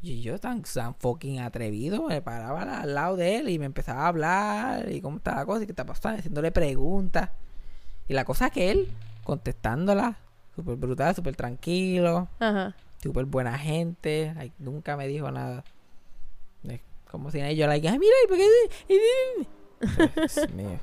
[0.00, 3.66] Y yo tan, tan fucking atrevido, me paraba al, al lado de él y me
[3.66, 7.30] empezaba a hablar y cómo está la cosa y qué está pasando, haciéndole preguntas.
[8.08, 8.88] Y la cosa es que él,
[9.28, 10.16] contestándola,
[10.56, 12.74] súper brutal, súper tranquilo, Ajá.
[13.02, 15.64] súper buena gente, nunca me dijo nada.
[16.64, 18.46] Es como si yo, like, ay, mira, ¿y por qué?
[18.88, 20.80] Dios mío.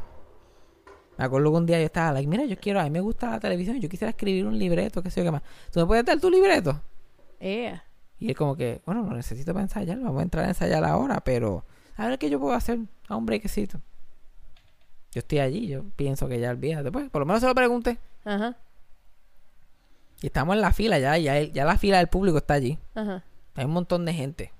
[1.17, 3.31] Me acuerdo que un día yo estaba, like, mira, yo quiero, a mí me gusta
[3.31, 5.41] la televisión, yo quisiera escribir un libreto, qué sé yo qué más.
[5.71, 6.79] ¿Tú me puedes dar tu libreto?
[8.19, 11.19] Y él como que, bueno, lo necesito para ensayar, vamos a entrar a ensayar ahora,
[11.21, 11.65] pero
[11.97, 12.77] a ver qué yo puedo hacer,
[13.08, 13.81] a un brequecito.
[15.13, 17.97] Yo estoy allí, yo pienso que ya olvídate, pues, por lo menos se lo pregunté.
[18.26, 18.58] Ajá.
[20.22, 22.80] Y estamos en la fila ya, ya, ya la fila del público está allí.
[22.96, 23.24] Ajá.
[23.56, 24.52] Hay un montón de gente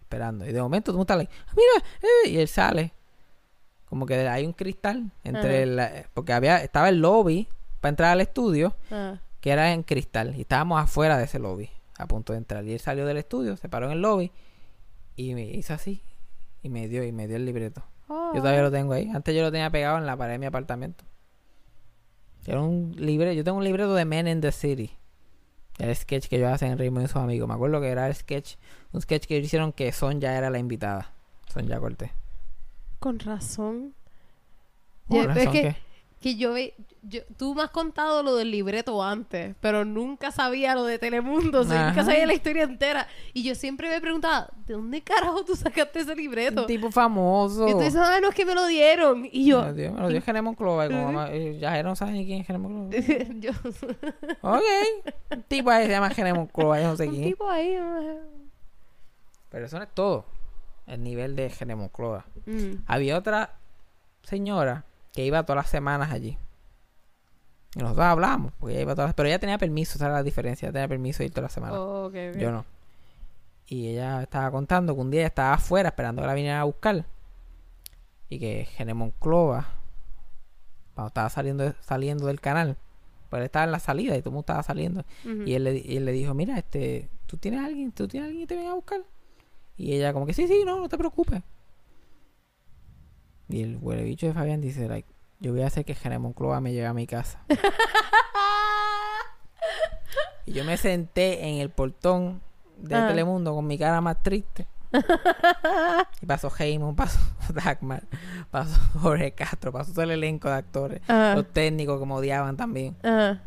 [0.00, 0.46] esperando.
[0.46, 2.92] Y de momento tú estás like, "Ah, mira, eh", y él sale.
[3.86, 7.48] Como que hay un cristal entre la- porque había, estaba el lobby
[7.80, 9.20] para entrar al estudio, Ajá.
[9.40, 10.34] que era en cristal.
[10.36, 12.64] Y estábamos afuera de ese lobby, a punto de entrar.
[12.64, 14.32] Y él salió del estudio, se paró en el lobby
[15.16, 16.02] y me hizo así.
[16.62, 17.82] Y me dio, y me dio el libreto.
[18.08, 18.32] Oh.
[18.34, 19.10] Yo todavía lo tengo ahí.
[19.12, 21.04] Antes yo lo tenía pegado en la pared de mi apartamento.
[22.46, 23.32] Era un libreto.
[23.32, 24.90] Yo tengo un libreto de Men in the City.
[25.78, 27.48] El sketch que yo hacen en Raymond y sus amigos.
[27.48, 28.56] Me acuerdo que era el sketch.
[28.92, 31.12] Un sketch que hicieron que Son ya era la invitada.
[31.52, 32.12] Son ya corté.
[32.98, 33.94] Con razón.
[35.10, 35.76] Es que,
[36.22, 40.74] que- yo, ve- yo tú me has contado lo del libreto antes, pero nunca sabía
[40.74, 43.08] lo de Telemundo, o sea, nunca sabía la historia entera.
[43.34, 46.62] Y yo siempre me preguntaba, ¿de dónde carajo tú sacaste ese libreto?
[46.62, 47.66] Un tipo famoso.
[47.68, 49.28] Y tú dices, ah, no, es que me lo dieron.
[49.30, 50.86] Y yo, me lo dio Genemon Clova.
[50.86, 53.04] y como mamá- eh, ya no sabe ni quién es Genemon Clova.
[53.40, 53.50] yo
[54.42, 54.62] Ok.
[55.32, 56.80] Un tipo ahí se llama Genemon Clova.
[56.80, 57.24] Yo no sé un quién.
[57.24, 57.74] tipo ahí.
[57.80, 58.14] ah,
[59.50, 60.24] Pero eso no es todo.
[60.86, 62.24] El nivel de Genemon Clova.
[62.46, 63.54] mm, Había otra
[64.22, 66.38] señora que iba todas las semanas allí.
[67.74, 69.14] Y nosotros hablamos, porque ella iba todas las...
[69.14, 70.66] Pero ella tenía permiso, esa era la diferencia.
[70.66, 71.76] Ella tenía permiso de ir todas las semanas.
[71.78, 72.10] oh.
[72.12, 72.64] Yo no.
[73.66, 76.64] Y ella estaba contando que un día ella estaba afuera esperando que la vinieran a
[76.64, 77.04] buscar.
[78.28, 79.68] Y que Genemon Clova,
[80.94, 82.76] cuando estaba saliendo, saliendo del canal,
[83.30, 85.04] pues él estaba en la salida y todo el mundo estaba saliendo.
[85.46, 87.92] Y él, le, y él le dijo, mira, este, ¿tú tienes a alguien?
[87.92, 89.00] ¿Tú tienes a alguien que te venga a buscar?
[89.78, 91.42] Y ella como que, sí, sí, no, no te preocupes.
[93.52, 96.60] Y el huele bicho de Fabián dice, like, yo voy a hacer que Genemon Clova
[96.60, 97.40] me lleve a mi casa.
[100.46, 102.40] y yo me senté en el portón
[102.78, 103.08] de Ah.
[103.08, 104.66] Telemundo con mi cara más triste.
[106.20, 107.18] y pasó Heyman, pasó
[107.52, 108.04] Dagmar,
[108.50, 111.00] pasó Jorge Castro, pasó todo el elenco de actores.
[111.08, 111.36] Ajá.
[111.36, 112.96] Los técnicos que me odiaban también.
[113.02, 113.40] Ajá.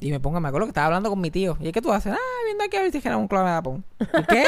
[0.00, 1.56] Y me pongo, me acuerdo que estaba hablando con mi tío.
[1.60, 2.12] ¿Y qué tú haces?
[2.12, 3.84] Ah, viendo aquí a ver si genera un clavo de Japón.
[3.98, 4.44] ¿Y qué?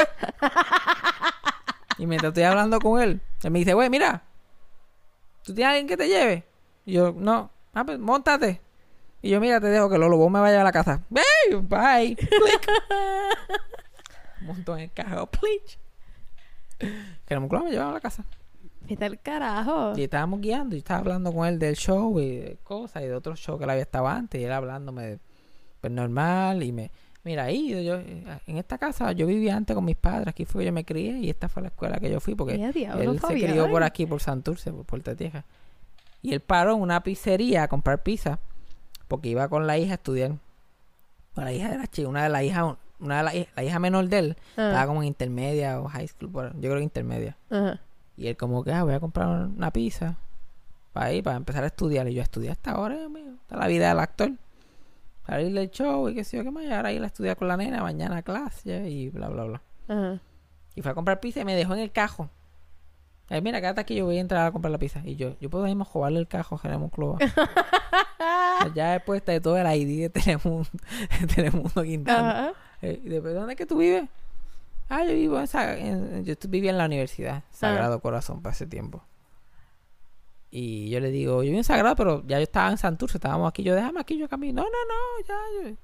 [2.01, 4.23] Y mientras estoy hablando con él, él me dice, güey, mira,
[5.43, 6.43] ¿tú tienes alguien que te lleve?
[6.83, 7.51] Y yo, no.
[7.75, 8.59] Ah, pues, montate.
[9.21, 11.03] Y yo, mira, te dejo que Lolo, vos me vayas a la casa.
[11.11, 12.15] Bye, bye.
[12.15, 12.71] Click.
[14.41, 15.77] Montó en el carro, please.
[17.27, 18.25] Que un clavo me llevaba a la casa.
[18.79, 19.93] Vete al carajo.
[19.95, 23.13] Y estábamos guiando y estaba hablando con él del show y de cosas y de
[23.13, 25.19] otros shows que él había estado antes y él hablándome de
[25.79, 26.91] pues normal y me
[27.23, 30.65] mira ahí yo en esta casa yo vivía antes con mis padres aquí fue que
[30.67, 32.55] yo me crié y esta fue la escuela que yo fui porque
[33.01, 35.43] él se crió por aquí por Santurce por Puerto Tieja
[36.23, 38.39] y él paró en una pizzería a comprar pizza
[39.07, 40.31] porque iba con la hija a estudiar
[41.35, 43.79] Bueno, la hija era chica una de las hijas una de las hij- la hija
[43.79, 44.67] menor de él Ah.
[44.69, 47.37] estaba como en intermedia o high school yo creo que intermedia
[48.17, 50.15] y él como que, ah, voy a comprar una pizza
[50.93, 52.07] para ir, para empezar a estudiar.
[52.09, 52.95] Y yo estudié hasta ahora.
[52.95, 54.31] Esta es la vida del actor.
[55.25, 56.63] Para irle el show y qué sé yo qué más.
[56.63, 59.61] Y ahora ir a estudiar con la nena, mañana a clase y bla, bla, bla.
[59.87, 60.19] Ajá.
[60.75, 62.29] Y fue a comprar pizza y me dejó en el cajo.
[63.29, 65.01] Ay, mira, quédate aquí, yo voy a entrar a comprar la pizza.
[65.05, 67.17] Y yo, yo puedo irme a jugarle el cajo a Jeremy Clova.
[68.75, 70.67] ya después de todo el ID de Telemundo,
[71.19, 72.53] de Telemundo Quintana.
[72.81, 74.03] Eh, y después, ¿dónde es que tú vives?
[74.89, 79.01] Ah, yo vivo en, en- yo vivía en la universidad, Sagrado Corazón, para ese tiempo.
[80.51, 83.47] Y yo le digo, yo vivo en Sagrado, pero ya yo estaba en Santurce, estábamos
[83.47, 84.61] aquí, yo déjame aquí, yo camino.
[84.61, 85.69] No, no, no, ya.
[85.69, 85.75] Yo,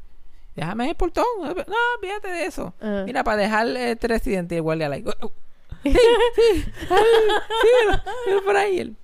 [0.55, 1.23] Déjame el portón.
[1.43, 1.53] No,
[2.01, 2.73] fíjate de eso.
[3.05, 3.67] Mira, para dejar
[4.01, 5.07] residente y el guardia like.
[5.09, 5.31] "Oh, oh".
[5.83, 5.93] Sí,
[6.35, 8.79] sí, ay, por ahí.
[8.79, 8.95] Él,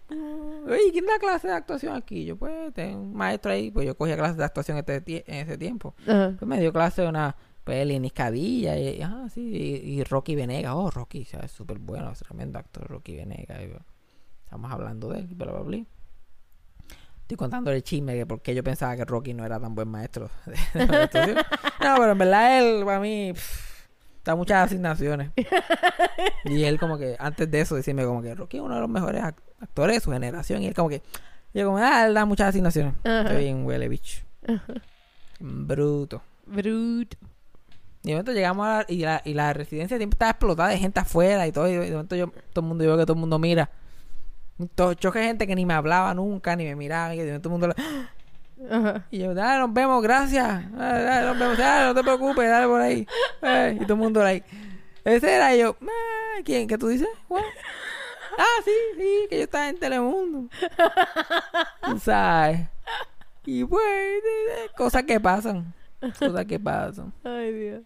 [0.67, 2.25] Oye, ¿quién da clase de actuación aquí?
[2.25, 5.57] Yo, pues, tengo un maestro ahí, pues yo cogía clases de actuación este en ese
[5.57, 5.93] tiempo.
[6.05, 10.35] Pues me dio clase de una, pues, Linis Cadilla y, ah, sí, y, y Rocky
[10.35, 10.73] Venegas.
[10.75, 13.59] Oh, Rocky, es súper bueno, es tremendo actor, Rocky Venegas.
[13.63, 13.92] y,
[14.53, 15.77] estamos hablando de él, bla, bla, bla.
[17.21, 19.87] Estoy contando el chisme de por qué yo pensaba que Rocky no era tan buen
[19.87, 20.29] maestro
[20.73, 21.33] de, de.
[21.35, 23.85] No, pero en verdad él, para mí, pff,
[24.23, 25.31] da muchas asignaciones.
[26.45, 28.89] Y él como que, antes de eso, decirme como que Rocky es uno de los
[28.89, 30.61] mejores ac- actores de su generación.
[30.61, 31.01] Y él como que,
[31.53, 32.93] yo como, ah, él da muchas asignaciones.
[33.03, 33.21] Ajá.
[33.21, 34.21] Estoy bien huele bicho.
[35.39, 36.21] Bruto.
[36.45, 37.15] Brut.
[38.03, 40.77] Y de momento llegamos a la, y, la, y la residencia siempre estaba explotada de
[40.77, 41.69] gente afuera y todo.
[41.69, 43.69] Y de momento yo, todo el mundo, yo veo que todo el mundo mira.
[44.75, 47.13] Todo, choque de gente que ni me hablaba nunca, ni me miraba.
[47.15, 49.05] Y momento todo el mundo le- Ajá.
[49.11, 50.71] Y yo, dale, nos vemos, gracias.
[50.71, 53.07] Dale, dale, nos vemos, dale, no te preocupes, dale por ahí.
[53.75, 54.47] Y todo el mundo like.
[55.03, 55.75] Ese era yo.
[55.81, 56.67] "Ah, ¿Quién?
[56.67, 57.09] ¿Qué tú dices?
[57.27, 57.43] Juan?"
[58.37, 60.49] Ah, sí, sí, que yo estaba en Telemundo.
[62.01, 62.61] ¿Sabes?
[63.45, 63.83] Y pues,
[64.77, 65.73] cosas que pasan.
[66.17, 67.11] Cosas que pasan.
[67.23, 67.81] Ay, Dios.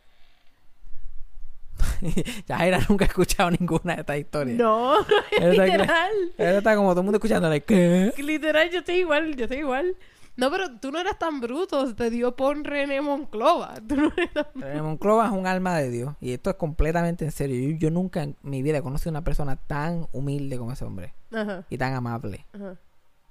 [2.48, 4.58] ya Jaira nunca ha escuchado ninguna de estas historias.
[4.58, 4.96] No,
[5.40, 6.12] Él está, literal.
[6.38, 8.22] él está como todo el mundo escuchando, like, ¿qué?
[8.22, 9.96] Literal, yo estoy igual, yo estoy igual.
[10.36, 13.74] No, pero tú no eras tan bruto, te dio por René Monclova.
[13.88, 14.46] Tú no eres tan...
[14.54, 16.14] René Monclova es un alma de Dios.
[16.22, 17.72] Y esto es completamente en serio.
[17.72, 21.16] Yo, yo nunca en mi vida he conocido una persona tan humilde como ese hombre.
[21.32, 22.46] Ajá, Y tan amable.
[22.54, 22.76] ajá.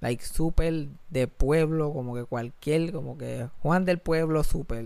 [0.01, 4.85] Like, súper de pueblo, como que cualquier, como que Juan del Pueblo, súper.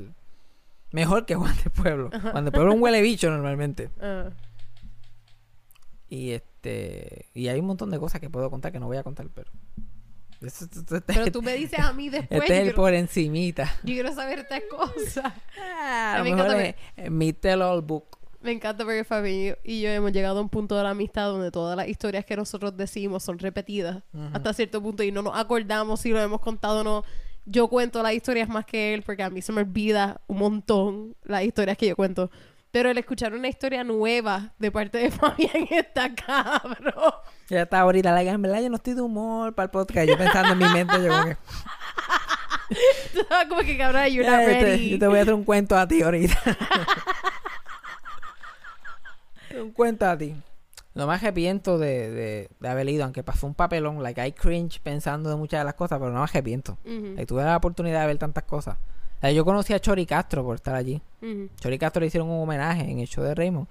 [0.92, 2.10] Mejor que Juan del Pueblo.
[2.10, 3.90] Juan del Pueblo es un huele bicho normalmente.
[4.00, 4.32] ajá.
[6.10, 7.28] Y este.
[7.34, 9.50] Y hay un montón de cosas que puedo contar que no voy a contar, pero.
[10.42, 12.42] Eso- esto- esto- Pero tú me dices a mí después.
[12.42, 13.66] Este es el por encimita.
[13.84, 15.32] yo quiero saber estas cosas.
[15.58, 18.18] Ah, A mí me encanta es- es mi tell all book.
[18.42, 21.52] Me encanta porque Fabi y yo hemos llegado a un punto de la amistad donde
[21.52, 24.02] todas las historias que nosotros decimos son repetidas
[24.34, 27.04] hasta cierto punto y no nos acordamos si lo hemos contado o no.
[27.46, 31.16] Yo cuento las historias más que él porque a mí se me olvida un montón
[31.24, 32.30] las historias que yo cuento.
[32.72, 37.14] Pero el escuchar una historia nueva de parte de Fabián está cabrón.
[37.50, 40.08] Ya está ahorita, like, en verdad yo no estoy de humor para el podcast.
[40.08, 41.38] Yo pensando en mi mente, yo como que.
[43.50, 44.90] Como que cabrón, you're not "Eh, te- ready.
[44.92, 46.38] yo te voy a hacer un cuento a ti ahorita.
[49.62, 50.34] un cuento a ti.
[50.94, 54.80] Lo más arrepiento de, de, de haber ido, aunque pasó un papelón, like I cringe
[54.82, 56.74] pensando de muchas de las cosas, pero no me arrepiento.
[56.84, 58.78] Ujú, Like, tuve la oportunidad de ver tantas cosas.
[59.22, 61.02] Like, yo conocí a Chori Castro por estar allí.
[61.22, 61.48] ujú.
[61.58, 63.68] Chori Castro le hicieron un homenaje en el show de Raymond.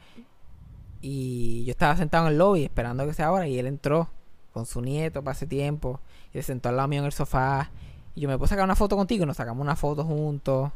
[1.02, 4.08] Y yo estaba sentado en el lobby esperando que sea hora y él entró
[4.52, 6.00] con su nieto para ese tiempo
[6.32, 7.70] y se sentó al lado mío en el sofá.
[8.14, 10.70] Y yo me puse a sacar una foto contigo y nos sacamos una foto juntos.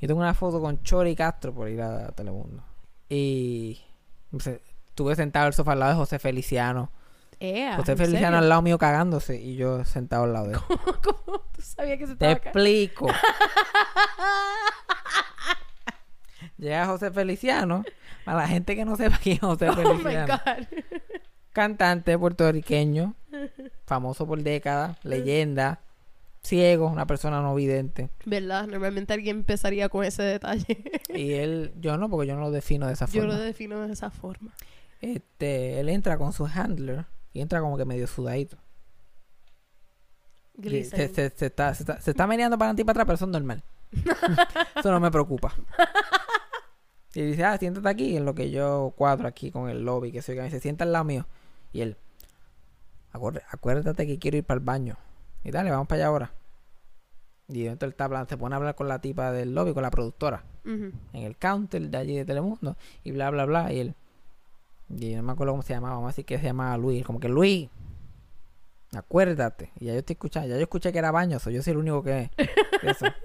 [0.00, 2.62] Yo tengo una foto con Chori Castro por ir a Telemundo.
[3.08, 3.80] Y
[4.38, 4.60] se-
[4.96, 6.90] estuve sentado en el sofá al lado de José Feliciano.
[7.38, 10.60] José ¿en Feliciano al lado mío cagándose y yo sentado al lado de él.
[11.04, 13.08] ¿Cómo tú sabías que se Te estaba ca- explico.
[16.56, 17.84] Llega José Feliciano.
[18.24, 20.40] Para la gente que no sepa quién es José Oh my Feliciano.
[20.46, 20.66] God.
[21.52, 23.14] Cantante puertorriqueño.
[23.84, 24.96] Famoso por décadas.
[25.04, 25.80] Leyenda.
[26.42, 26.86] Ciego.
[26.86, 28.08] Una persona no vidente.
[28.24, 28.66] ¿Verdad?
[28.66, 30.82] Normalmente alguien empezaría con ese detalle.
[31.14, 33.34] Y él, yo no, porque yo no lo defino de esa Yo forma.
[33.34, 34.52] lo defino de esa forma.
[35.00, 37.06] Este, él entra con su handler.
[37.32, 38.56] Y entra como que medio sudadito.
[40.56, 41.14] Se, Glycerin.
[41.14, 43.24] se- se está, se, está, se está meneando para adelante y para atrás, pero eso
[43.26, 43.62] es normal.
[44.76, 45.54] eso no me preocupa.
[47.14, 50.22] Y dice, ah, siéntate aquí en lo que yo cuadro aquí con el lobby, que
[50.22, 51.26] soy que se sienta al lado mío.
[51.72, 51.96] Y él,
[53.12, 54.96] "Acuer- acuérdate que quiero ir para el baño.
[55.44, 56.32] Y dale, vamos para allá ahora.
[57.48, 59.82] Y entonces él está hablando, se pone a hablar con la tipa del lobby, con
[59.82, 62.76] la productora, en el counter de allí de Telemundo.
[63.04, 63.72] Y bla, bla, bla.
[63.72, 63.94] Y él,
[64.88, 67.04] y yo no me acuerdo cómo se llamaba, vamos a decir que se llamaba Luis.
[67.04, 67.68] Como que Luis,
[68.94, 69.70] acuérdate.
[69.80, 71.78] Y ya yo estoy escuchando, ya yo escuché que era baño, soy yo soy el
[71.78, 72.30] único que,
[72.80, 73.06] que eso.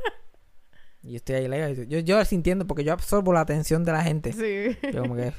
[1.04, 4.04] Y yo estoy ahí, like, yo, yo sintiendo, porque yo absorbo la atención de la
[4.04, 4.34] gente.
[4.34, 4.78] Sí.
[4.94, 5.34] Yo como que,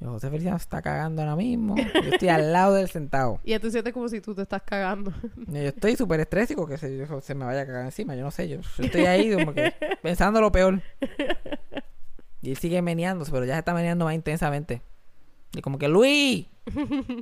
[0.00, 1.76] yo, José Feliciano se está cagando ahora mismo.
[1.76, 3.38] Yo estoy al lado del sentado.
[3.44, 5.12] Y tú sientes como si tú te estás cagando.
[5.46, 8.32] Yo estoy súper estrésico que se, yo- se me vaya a cagar encima, yo no
[8.32, 10.82] sé, yo, yo estoy ahí como que pensando lo peor.
[12.42, 14.82] Y él sigue meneándose, pero ya se está meneando más intensamente.
[15.54, 16.46] Y como que, Luis,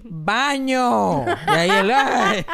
[0.05, 1.25] baño.
[1.27, 2.45] Y ahí él "Ay",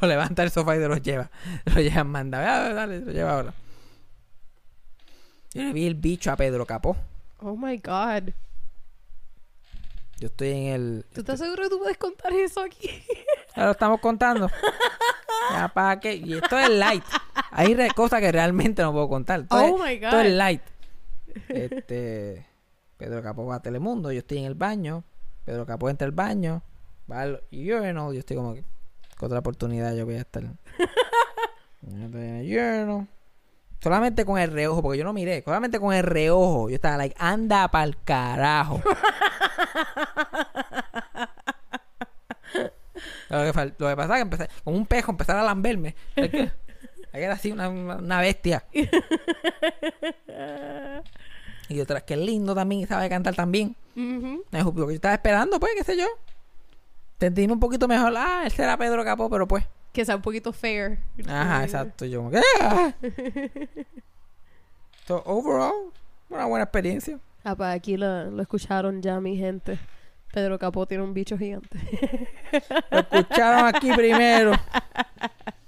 [0.00, 1.30] lo levanta del sofá y se lo lleva.
[1.66, 3.54] Lo lleva, manda, "Ah, dale, lo lleva ahora.
[5.52, 6.96] Yo le vi el bicho a Pedro Capó.
[7.40, 8.30] Oh my God.
[10.18, 11.04] Yo estoy en el.
[11.12, 12.88] ¿Tú estás seguro que tú puedes contar eso aquí?
[13.56, 14.48] Ya lo estamos contando.
[15.52, 16.14] Ya para qué.
[16.16, 17.04] Y esto es light.
[17.52, 19.44] Hay re- cosas que realmente no puedo contar.
[19.50, 20.10] Oh es- my God.
[20.10, 20.62] todo es light.
[21.48, 22.46] Este,
[22.96, 25.04] Pedro Capó va a Telemundo, yo estoy en el baño.
[25.44, 26.62] Pedro Capó entra al baño,
[27.10, 28.64] va al urinal, yo estoy como que
[29.16, 30.42] con otra oportunidad yo voy a estar.
[31.82, 33.08] Yo estoy en el urinal.
[33.82, 36.70] Solamente con el reojo, porque yo no miré, solamente con el reojo.
[36.70, 38.80] Yo estaba like, anda pa'l carajo.
[43.28, 45.94] Lo que, lo que pasa es que empecé, como un pejo, empezar a lamberme.
[47.12, 48.64] Era así una- una bestia.
[51.68, 53.76] y otra, que lindo también, y sabe cantar también.
[53.96, 54.44] Ujú.
[54.50, 56.06] Es Lo que yo estaba esperando, pues, qué sé yo.
[57.18, 58.12] Sentíme un poquito mejor.
[58.16, 59.64] Ah, él será Pedro Capó, pero pues.
[59.92, 60.98] Que sea un poquito fair.
[61.28, 62.04] Ajá, exacto.
[62.04, 62.40] Yo como que.
[62.60, 62.92] ah.
[65.06, 65.92] So, overall,
[66.30, 67.18] una buena experiencia.
[67.44, 69.78] Ah, pues aquí lo, lo escucharon ya mi gente.
[70.32, 71.78] Pedro Capó tiene un bicho gigante.
[72.90, 74.52] Lo escucharon aquí primero.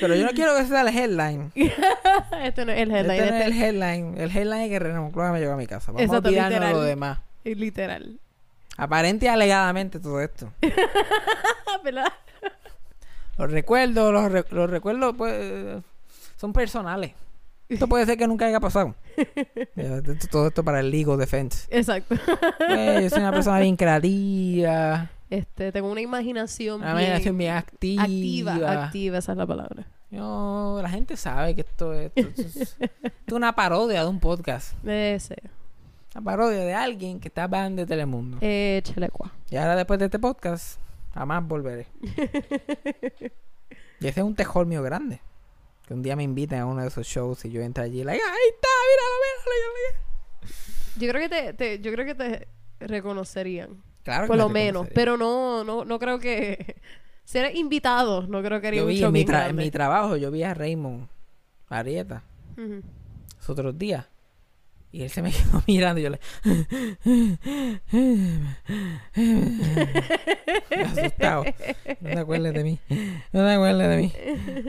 [0.00, 1.52] Pero yo no quiero que sea el headline.
[2.42, 3.18] este no es el Este headline.
[3.18, 4.14] no es este el headline.
[4.20, 5.92] El headline es que René Moncloa me llegó a mi casa.
[5.92, 6.72] Vamos Exacto, a olvidarnos literal.
[6.72, 7.18] lo demás.
[7.44, 8.20] literal.
[8.76, 10.52] Aparente y alegadamente todo esto.
[11.84, 12.12] ¿Verdad?
[13.38, 15.82] Los recuerdos, los, re- los recuerdos, pues,
[16.36, 17.12] son personales.
[17.68, 18.94] Esto puede ser que nunca haya pasado.
[20.30, 21.66] Todo esto para el legal defense.
[21.70, 22.14] Exacto.
[22.58, 27.52] Pues, yo soy una persona bien creativa, Este, tengo una imaginación una bien imaginación bien
[27.54, 28.02] activa.
[28.04, 28.84] activa.
[28.84, 29.86] Activa, esa es la palabra.
[30.10, 32.86] Yo- la gente sabe que esto, es- esto es, esto
[33.26, 34.74] es una parodia de un podcast.
[34.86, 35.36] Ese.
[36.14, 38.38] Una parodia de alguien que está hablando de Telemundo.
[38.40, 39.32] Eh, Chelecua.
[39.50, 40.78] Y ahora después de este podcast,
[41.12, 41.88] jamás volveré.
[44.00, 45.20] y ese es un tejol mío grande.
[45.86, 48.22] Que un día me inviten a uno de esos shows y yo entro allí, like,
[48.22, 50.04] ahí está, míralo, míralo.
[50.96, 52.48] Yo creo que te, te- yo creo que te
[52.86, 53.82] reconocerían.
[54.04, 54.86] Claro Por lo menos.
[54.94, 56.76] Pero no, no, no creo que.
[57.26, 59.22] Si eres invitado, no creo que haría yo vi en mi,
[59.64, 61.08] en trabajo, yo vi a Raymond
[61.70, 62.22] Arieta
[62.58, 62.82] Ujú.
[63.38, 64.04] los otros días.
[64.92, 66.20] Y él se me quedó mirando y yo le...
[70.70, 71.44] Me asustado.
[72.00, 72.78] No te acuerdes de mí.
[73.32, 74.12] No te acuerdes de mí.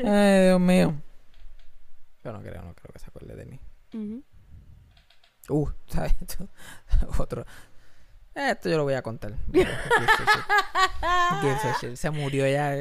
[0.07, 0.95] Ay, Dios mío.
[2.23, 3.59] Yo no creo, no creo que se acuerde de mí.
[3.93, 4.23] Ujú.
[5.49, 6.15] Uh, ¿sabes?
[7.19, 7.45] Otro.
[8.35, 9.33] Esto yo lo voy a contar.
[11.01, 11.95] A a.
[11.95, 12.75] Se murió ya.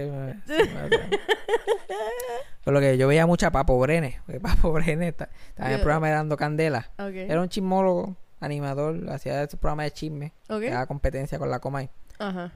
[2.64, 4.20] Por lo que yo veía mucha Papo Brenes.
[4.26, 6.90] porque Papo Brenes estaba en el programa de Dando Candela.
[6.98, 10.32] Era un chismólogo, animador, hacía ese programa de chisme.
[10.48, 10.60] Ok.
[10.60, 11.88] Que daba competencia con la Comay.
[12.18, 12.50] Ajá.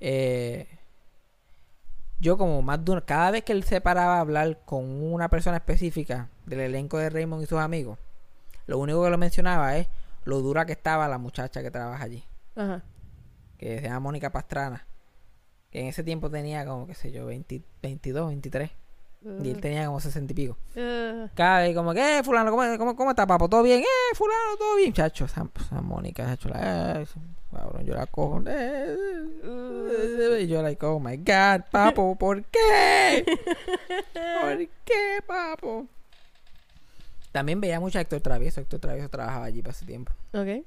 [0.00, 0.66] Eh,
[2.18, 5.28] yo como más de una, cada vez que él se paraba a hablar con una
[5.28, 7.98] persona específica del elenco de Raymond y sus amigos,
[8.66, 9.88] lo único que lo mencionaba es
[10.24, 12.24] lo dura que estaba la muchacha que trabaja allí,
[12.56, 12.82] Ajá.
[13.58, 14.86] que se llama Mónica Pastrana,
[15.70, 18.70] que en ese tiempo tenía como, qué sé yo, 20 22, 23,
[19.42, 20.56] y él tenía como 60 y pico.
[20.74, 23.48] Eh, Cada vez como que, eh, fulano, ¿cómo, cómo, cómo está, papo?
[23.48, 23.80] ¿Todo bien?
[23.80, 24.92] Eh, fulano, ¿todo bien?
[24.92, 25.44] Chacho, esa
[25.80, 27.06] Mónica, chacho, la, eh,
[27.52, 28.42] cabrón, yo la cojo.
[28.48, 28.96] eh,
[29.44, 33.24] eh, y yo like, oh my God, papo, ¿por qué?
[34.40, 35.86] ¿Por qué, papo?
[37.32, 38.60] También veía mucho a Héctor Travieso.
[38.60, 40.12] Héctor Travieso trabajaba allí para ese tiempo.
[40.32, 40.64] ok.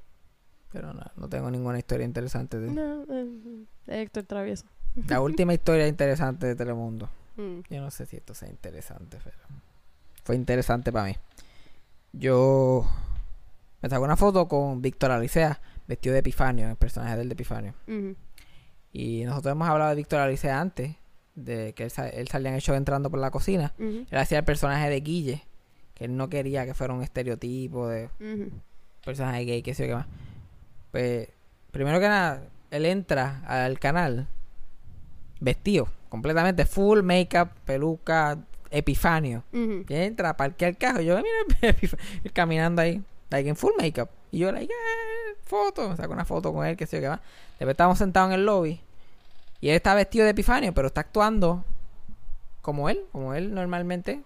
[0.72, 2.74] Pero no, no tengo ninguna historia interesante de él.
[2.74, 4.66] No, eh, Héctor Travieso.
[5.08, 7.08] La última historia interesante de Telemundo.
[7.36, 7.60] Mm.
[7.70, 9.36] Yo no sé si esto sea interesante, pero
[10.24, 11.16] fue interesante para mí.
[12.12, 12.86] Yo
[13.80, 17.74] me saco una foto con Víctor Alicea, vestido de Epifanio, el personaje del de Epifanio.
[18.92, 20.96] Y nosotros hemos hablado de Víctor Alicea antes,
[21.34, 23.72] de que él, él salía en el show entrando por la cocina.
[23.78, 25.44] Él hacía el personaje de Guille,
[25.96, 28.50] que él no quería que fuera un estereotipo de Ujú.
[29.04, 30.06] personaje gay, que sé yo qué más.
[30.92, 31.28] Pues,
[31.72, 34.28] primero que nada, él entra al canal
[35.40, 38.38] vestido, completamente full makeup, peluca,
[38.70, 39.42] epifanio.
[39.52, 39.84] Ujú.
[39.88, 41.00] Y entra, parquea el carro.
[41.00, 41.74] Y yo, mira,
[42.24, 44.08] él caminando ahí, like en full makeup.
[44.32, 45.88] Y yo, like, eh, foto.
[45.88, 47.20] Me saco una foto con él, que sé yo qué más.
[47.58, 48.80] Después estábamos sentados en el lobby.
[49.60, 51.64] Y él está vestido de epifanio, pero está actuando
[52.60, 54.22] como él, como él normalmente.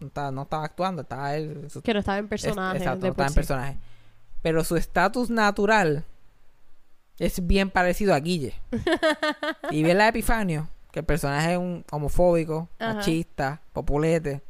[0.00, 1.66] No estaba, no estaba actuando, estaba él.
[1.70, 2.78] su- Que no estaba en es- personaje.
[2.78, 3.78] Exacto, no estaba en personaje.
[4.42, 6.04] Pero su estatus natural
[7.18, 8.54] es bien parecido a Guille.
[9.70, 12.94] y ve la Epifanio, que el personaje es un homofóbico, Ajá.
[12.94, 14.42] machista, populete,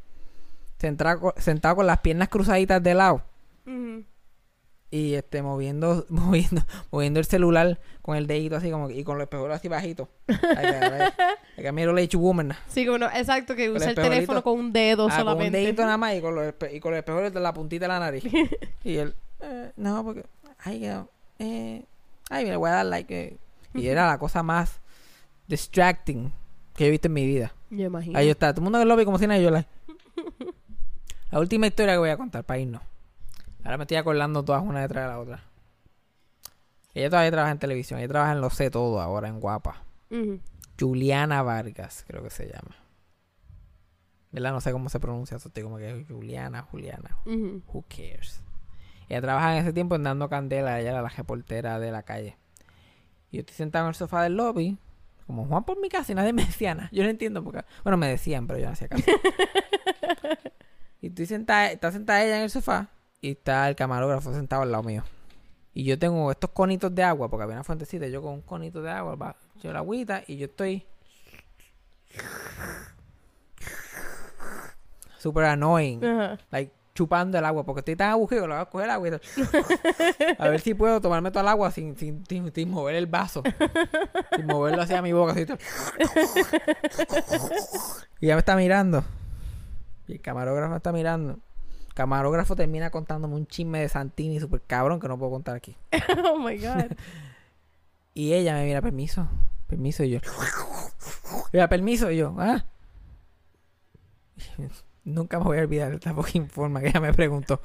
[0.79, 3.21] sentado, sentado con las piernas cruzaditas de lado
[3.67, 4.03] Ujú.
[4.93, 6.61] Y este moviendo moviendo
[6.91, 10.07] moviendo el celular con el dedito así como y con los espejuelos así bajitos.
[10.27, 11.13] Like, like,
[11.57, 12.53] like a middle-aged woman.
[12.67, 15.23] Sí, como no- exacto, que usa el el teléfono con un dedo Ah, con un
[15.33, 15.57] solamente.
[15.59, 17.99] dedito nada más y con los, y con los espejuelos de la puntita de la
[17.99, 18.23] nariz.
[18.83, 20.25] y él, eh, no, porque,
[20.59, 20.85] ay,
[21.39, 21.83] eh,
[22.29, 23.13] ay, me le voy a dar like.
[23.19, 23.37] eh.
[23.73, 24.81] Y era la cosa más
[25.47, 26.31] distracting
[26.75, 27.53] que yo he visto en mi vida.
[27.69, 28.17] Yo imagino.
[28.17, 29.65] Ahí está, todo el mundo en el lobby como si nada y yo la...
[31.31, 32.81] La última historia que voy a contar para irnos.
[33.63, 35.43] Ahora me estoy acordando todas una detrás de la otra.
[36.93, 37.99] Ella todavía trabaja en televisión.
[37.99, 39.83] Ella trabaja en Lo Sé Todo ahora, en Guapa.
[40.79, 42.75] Juliana Vargas, creo que se llama.
[44.31, 44.51] ¿Verdad?
[44.51, 45.49] No sé cómo se pronuncia eso.
[45.49, 47.17] Estoy como que Juliana, Juliana.
[47.25, 48.41] Who cares?
[49.09, 50.79] Ella trabaja en ese tiempo en Dando Candela.
[50.79, 52.37] Ella era la reportera de la calle.
[53.29, 54.77] Y yo estoy sentado en el sofá del lobby.
[55.27, 56.89] Como Juan por mi casa y nadie me decía nada.
[56.91, 57.65] Yo no entiendo por qué.
[57.83, 59.03] Bueno, me decían, pero yo no hacía caso.
[61.01, 62.89] y estoy sentada, está sentada ella en el sofá.
[63.21, 65.03] Y está el camarógrafo sentado al lado mío.
[65.73, 68.07] Y yo tengo estos conitos de agua, porque había una fuentecita.
[68.07, 70.85] Yo con un conito de agua, va, yo la agüita y yo estoy.
[75.17, 76.01] Super annoying.
[76.49, 79.11] Like, chupando el agua, porque estoy tan aburrido, lo voy a coger el agua y
[79.11, 79.21] tal.
[80.39, 83.43] A ver si puedo tomarme todo el agua sin, sin, sin, sin mover el vaso.
[84.35, 85.33] sin moverlo hacia mi boca.
[85.33, 85.45] Así,
[88.19, 89.03] y ya me está mirando.
[90.07, 91.39] Y el camarógrafo me está mirando.
[92.01, 95.77] Camarógrafo termina contándome un chisme de Santini super cabrón que no puedo contar aquí.
[96.33, 96.91] oh my god.
[98.13, 99.25] Y ella me mira, permiso,
[99.67, 100.19] permiso, y yo.
[101.53, 102.65] Mira, permiso, y yo, ah.
[105.05, 107.61] Nunca me voy a olvidar de esta fucking forma que ella me preguntó.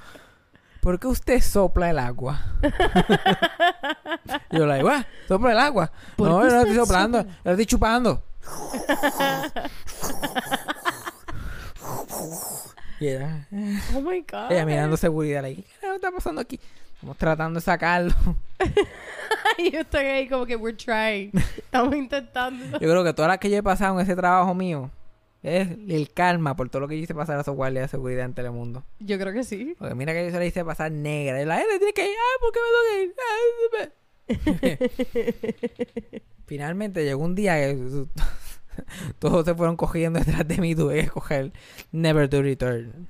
[0.82, 2.38] ¿Por qué usted sopla el agua?
[4.50, 5.90] y yo le digo, ah, sopla el agua.
[6.14, 7.36] ¿Por No, yo no estoy soplando, sopla?
[7.44, 8.22] yo estoy chupando.
[13.00, 13.46] Y ella,
[13.94, 14.50] Oh my god.
[14.50, 15.64] ella mirando seguridad ahí.
[15.80, 16.58] ¿Qué está pasando aquí?
[16.94, 18.14] Estamos tratando de sacarlo.
[19.58, 21.30] Y yo estoy ahí como que we're trying.
[21.56, 22.78] Estamos intentando.
[22.78, 24.90] Yo creo que todas las que yo he pasado en ese trabajo mío
[25.42, 28.24] es el karma por todo lo que yo hice pasar a esos guardias de seguridad
[28.24, 28.82] en Telemundo.
[28.98, 29.76] Yo creo que sí.
[29.78, 31.40] Porque mira que yo se la hice pasar negra.
[31.40, 32.16] Y la gente tiene que ir.
[32.18, 33.14] Ah, ¿por qué me ir?
[33.28, 33.88] Ah,
[36.46, 37.76] Finalmente llegó un día que
[39.18, 41.52] todos se fueron cogiendo detrás de mí tuve que coger
[41.92, 43.08] Never to Return.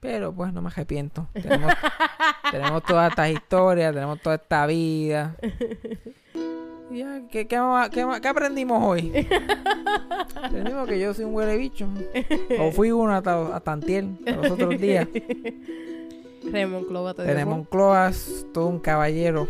[0.00, 1.28] Pero pues no me arrepiento.
[1.32, 1.72] Tenemos,
[2.50, 5.36] tenemos todas estas historias, tenemos toda esta vida.
[6.90, 9.28] Ya, ¿qué, qué, ma- qué ma- qué aprendimos hoy?
[10.34, 11.88] aprendimos que yo soy un huele bicho.
[12.58, 15.06] O fui uno hasta, hasta hasta los otros días.
[16.50, 19.48] Raymond te Tenemos un Cloas, todo un caballero.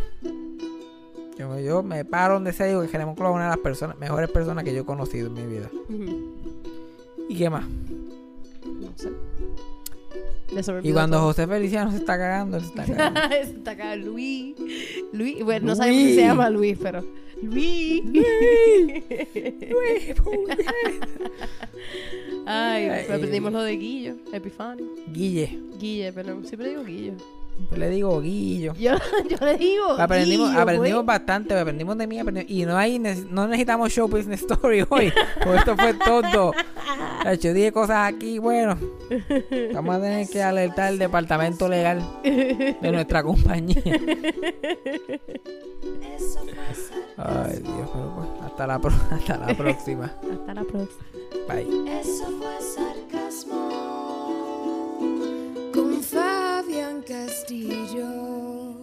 [1.42, 3.58] Yo, yo me paro donde sea y digo que Jeremón Cloas es una de las
[3.58, 5.68] personas, mejores personas que yo he conocido en mi vida.
[7.28, 7.64] ¿Y qué más?
[8.64, 9.10] No sé.
[10.82, 11.26] Y cuando todo.
[11.28, 13.20] José Feliciano se está cagando, él se está cagando.
[13.34, 14.54] Está acá Luis.
[15.12, 15.42] Luis.
[15.42, 16.14] Bueno, no sabemos si Luis.
[16.16, 17.02] se llama Luis, pero.
[17.42, 18.02] Luis.
[22.46, 23.04] Ay, Ay.
[23.04, 24.84] aprendimos lo de Guillo, Epifanio.
[25.12, 25.58] Guille.
[25.78, 27.14] Guille, pero siempre digo Guillo.
[27.70, 28.74] Yo le digo Guillo.
[28.74, 28.94] Yo,
[29.28, 29.92] yo le digo.
[29.92, 32.18] Aprendimos, aprendimos bastante, aprendimos de mí.
[32.48, 35.12] Y no hay no necesitamos show business story hoy.
[35.42, 36.52] Porque esto fue todo.
[37.40, 38.76] Yo dije cosas aquí, bueno.
[39.72, 43.82] Vamos a tener que alertar al departamento legal de nuestra compañía.
[47.16, 50.06] Ay, Dios, pero bueno, hasta la, pro, hasta la próxima.
[50.06, 51.04] hasta la próxima.
[51.48, 52.00] Bye.
[52.00, 53.68] Eso fue sarcasmo.
[56.62, 58.81] Fabián Castillo.